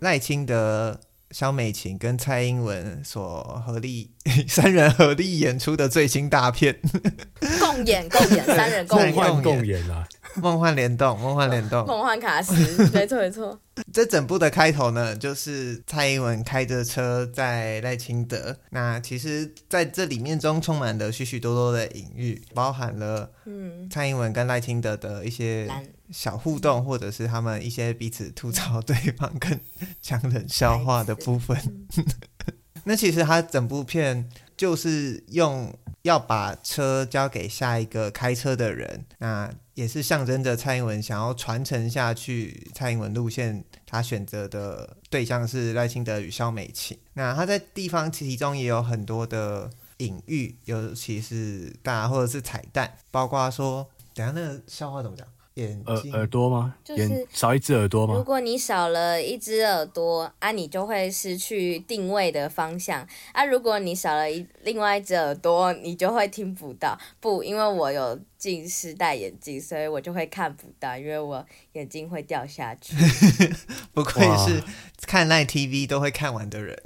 [0.03, 0.99] 赖清德、
[1.31, 4.11] 萧美琴跟蔡英文所合力
[4.49, 6.77] 三人合力演出的最新大片，
[7.61, 12.53] 共演共演三人共演共演啊，梦幻联动，梦幻联动，梦幻卡司，
[12.91, 13.57] 没错没错。
[13.93, 18.57] 这整部的开头呢，就是蔡英文开着车在赖清德。
[18.71, 25.69] 那其实在这里面中充满了许许多多的隐喻，包含了嗯蔡英文跟赖清德的一些。
[26.13, 29.59] 小互动，或者是他们一些彼此吐槽对方跟
[29.99, 31.87] 讲冷笑话的 部分。
[32.85, 43.63] 那其实他整部片就是用要把车交给下一个开车的人，那也是象征着蔡英文想要传承下去蔡英文路线。
[43.85, 46.97] 他选择的对象是赖清德与萧美琴。
[47.13, 55.25] 那他在地方其中也有很多的隐喻，尤其是大家或者是彩蛋，包括说，等下那个笑话怎么讲？
[55.55, 56.75] 耳耳朵吗？
[56.83, 58.15] 就是少一只耳朵吗？
[58.15, 63.45] 如果你少了一只耳朵啊，你就会失去定位的方向啊。
[63.45, 66.97] 如果你少了一另外一只耳朵，你就会听不到。
[67.19, 72.93] 不，因为我有近视戴眼镜，所以我就会看不到，因为我眼睛会掉下去。
[73.95, 74.61] 不愧是
[75.07, 76.77] 看 Line TV 都会看完的人。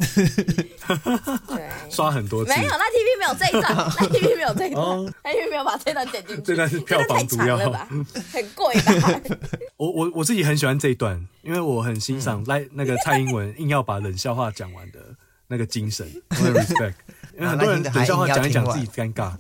[1.48, 2.52] 对， 刷很多次。
[2.52, 6.42] 没有，Line TV 没有这一段， Line TV 没有这一段，Line TV 没有把这一段剪进去。
[6.44, 7.88] 这段是票房主要吧？
[8.32, 9.22] 很贵吧？
[9.78, 15.00] 我我我自己很喜欢这一段，因为我很欣赏赖那个蔡英文硬要把冷笑话讲完的
[15.48, 16.94] 那个精神，我很 respect。
[17.34, 19.34] 因为很多人冷笑话讲一讲自己尴尬，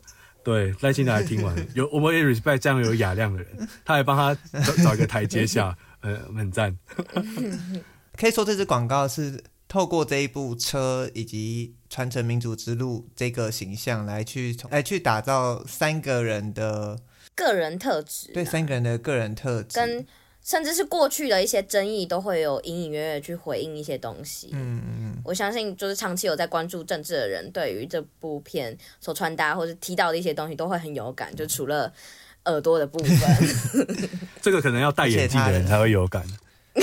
[0.47, 6.73] 对耐心的来听完， 有我们也 respect 这样有雅量的人，他还帮他找 找一个台阶下，呃，很赞。
[8.15, 16.97] 可以说这支广告是透过这一部车以及传承民主之路这个形象来去来去打造三个人的。
[17.35, 20.05] 个人特质，对三个人的个人特质，跟
[20.47, 24.49] 甚至是过去的一些争议，都会有隐隐约约去回应一些东西。
[24.53, 31.35] 嗯嗯，我相信就是长期有在关注政治的人，对于这部片所传达或者提到的一些东西，都会很有感。
[31.35, 31.91] 就除了
[32.45, 33.17] 耳朵的部分，
[34.41, 36.25] 这个可能要戴眼镜的人才会有感。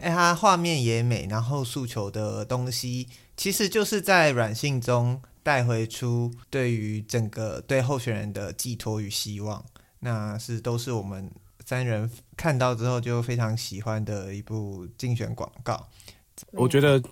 [0.00, 5.22] 哎，他画面也美，然后诉求的东西，其实就是在软性中。
[5.42, 9.64] 带回出对于整个对候选人的寄托与希望，
[10.00, 11.30] 那是都是我们
[11.64, 15.88] 三人看到之后就非常喜欢的一部竞选广告。
[16.52, 17.02] 我觉得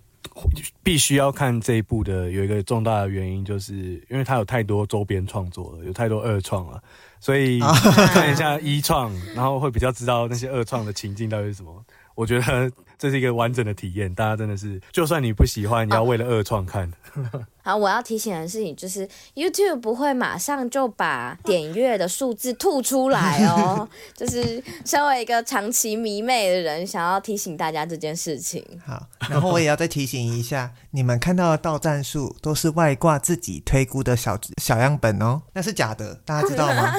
[0.83, 6.83] 必须要看这一部的有一个重大的原因，就是因为它有太多周边创作了，有太多二创了，
[7.21, 11.85] 所以看一 下一创，然后会比较知道那些二创的情境到底是什么。
[12.15, 16.93] 我觉得这是一个完整的体验，大家真的是，就算你不喜欢，你要为了二创看。
[17.63, 23.89] 好，我要提醒的事情就是，YouTube 不会马上就把点阅的数字吐出来哦。
[24.17, 28.65] 就是身为一个长期迷妹的人，想要提醒大家这件事情。
[28.85, 36.93] 好，然后我也要再提醒一下，你们看到的到站数都是外挂自己推估的小小样本哦，那是假的，大家知道吗？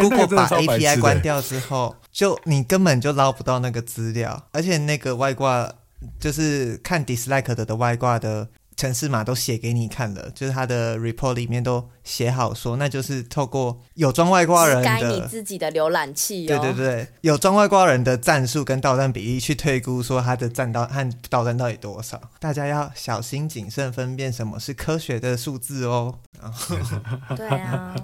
[0.00, 5.72] 如果把 API 关掉之后， 就你根本就捞不到那个资料，而且那个外挂
[6.20, 26.20] 就是看 dislike 的的外挂的城市码都写给你看了，就是他的 report 里面都写好说，那就是透过有装外挂人你自己的浏览器、哦，对对对，有装外挂人的战术跟导弹比例去推估说他的战到和导弹到底多少，大家要小心谨慎分辨什么是科学的数字哦。
[27.36, 27.96] 对啊，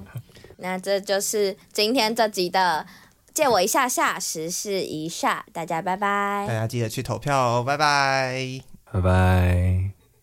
[0.65, 2.87] 那这就是今天这集的
[3.35, 10.04] 借我一下下时事一下，大家拜拜，大家记得去投票哦，拜拜，拜拜。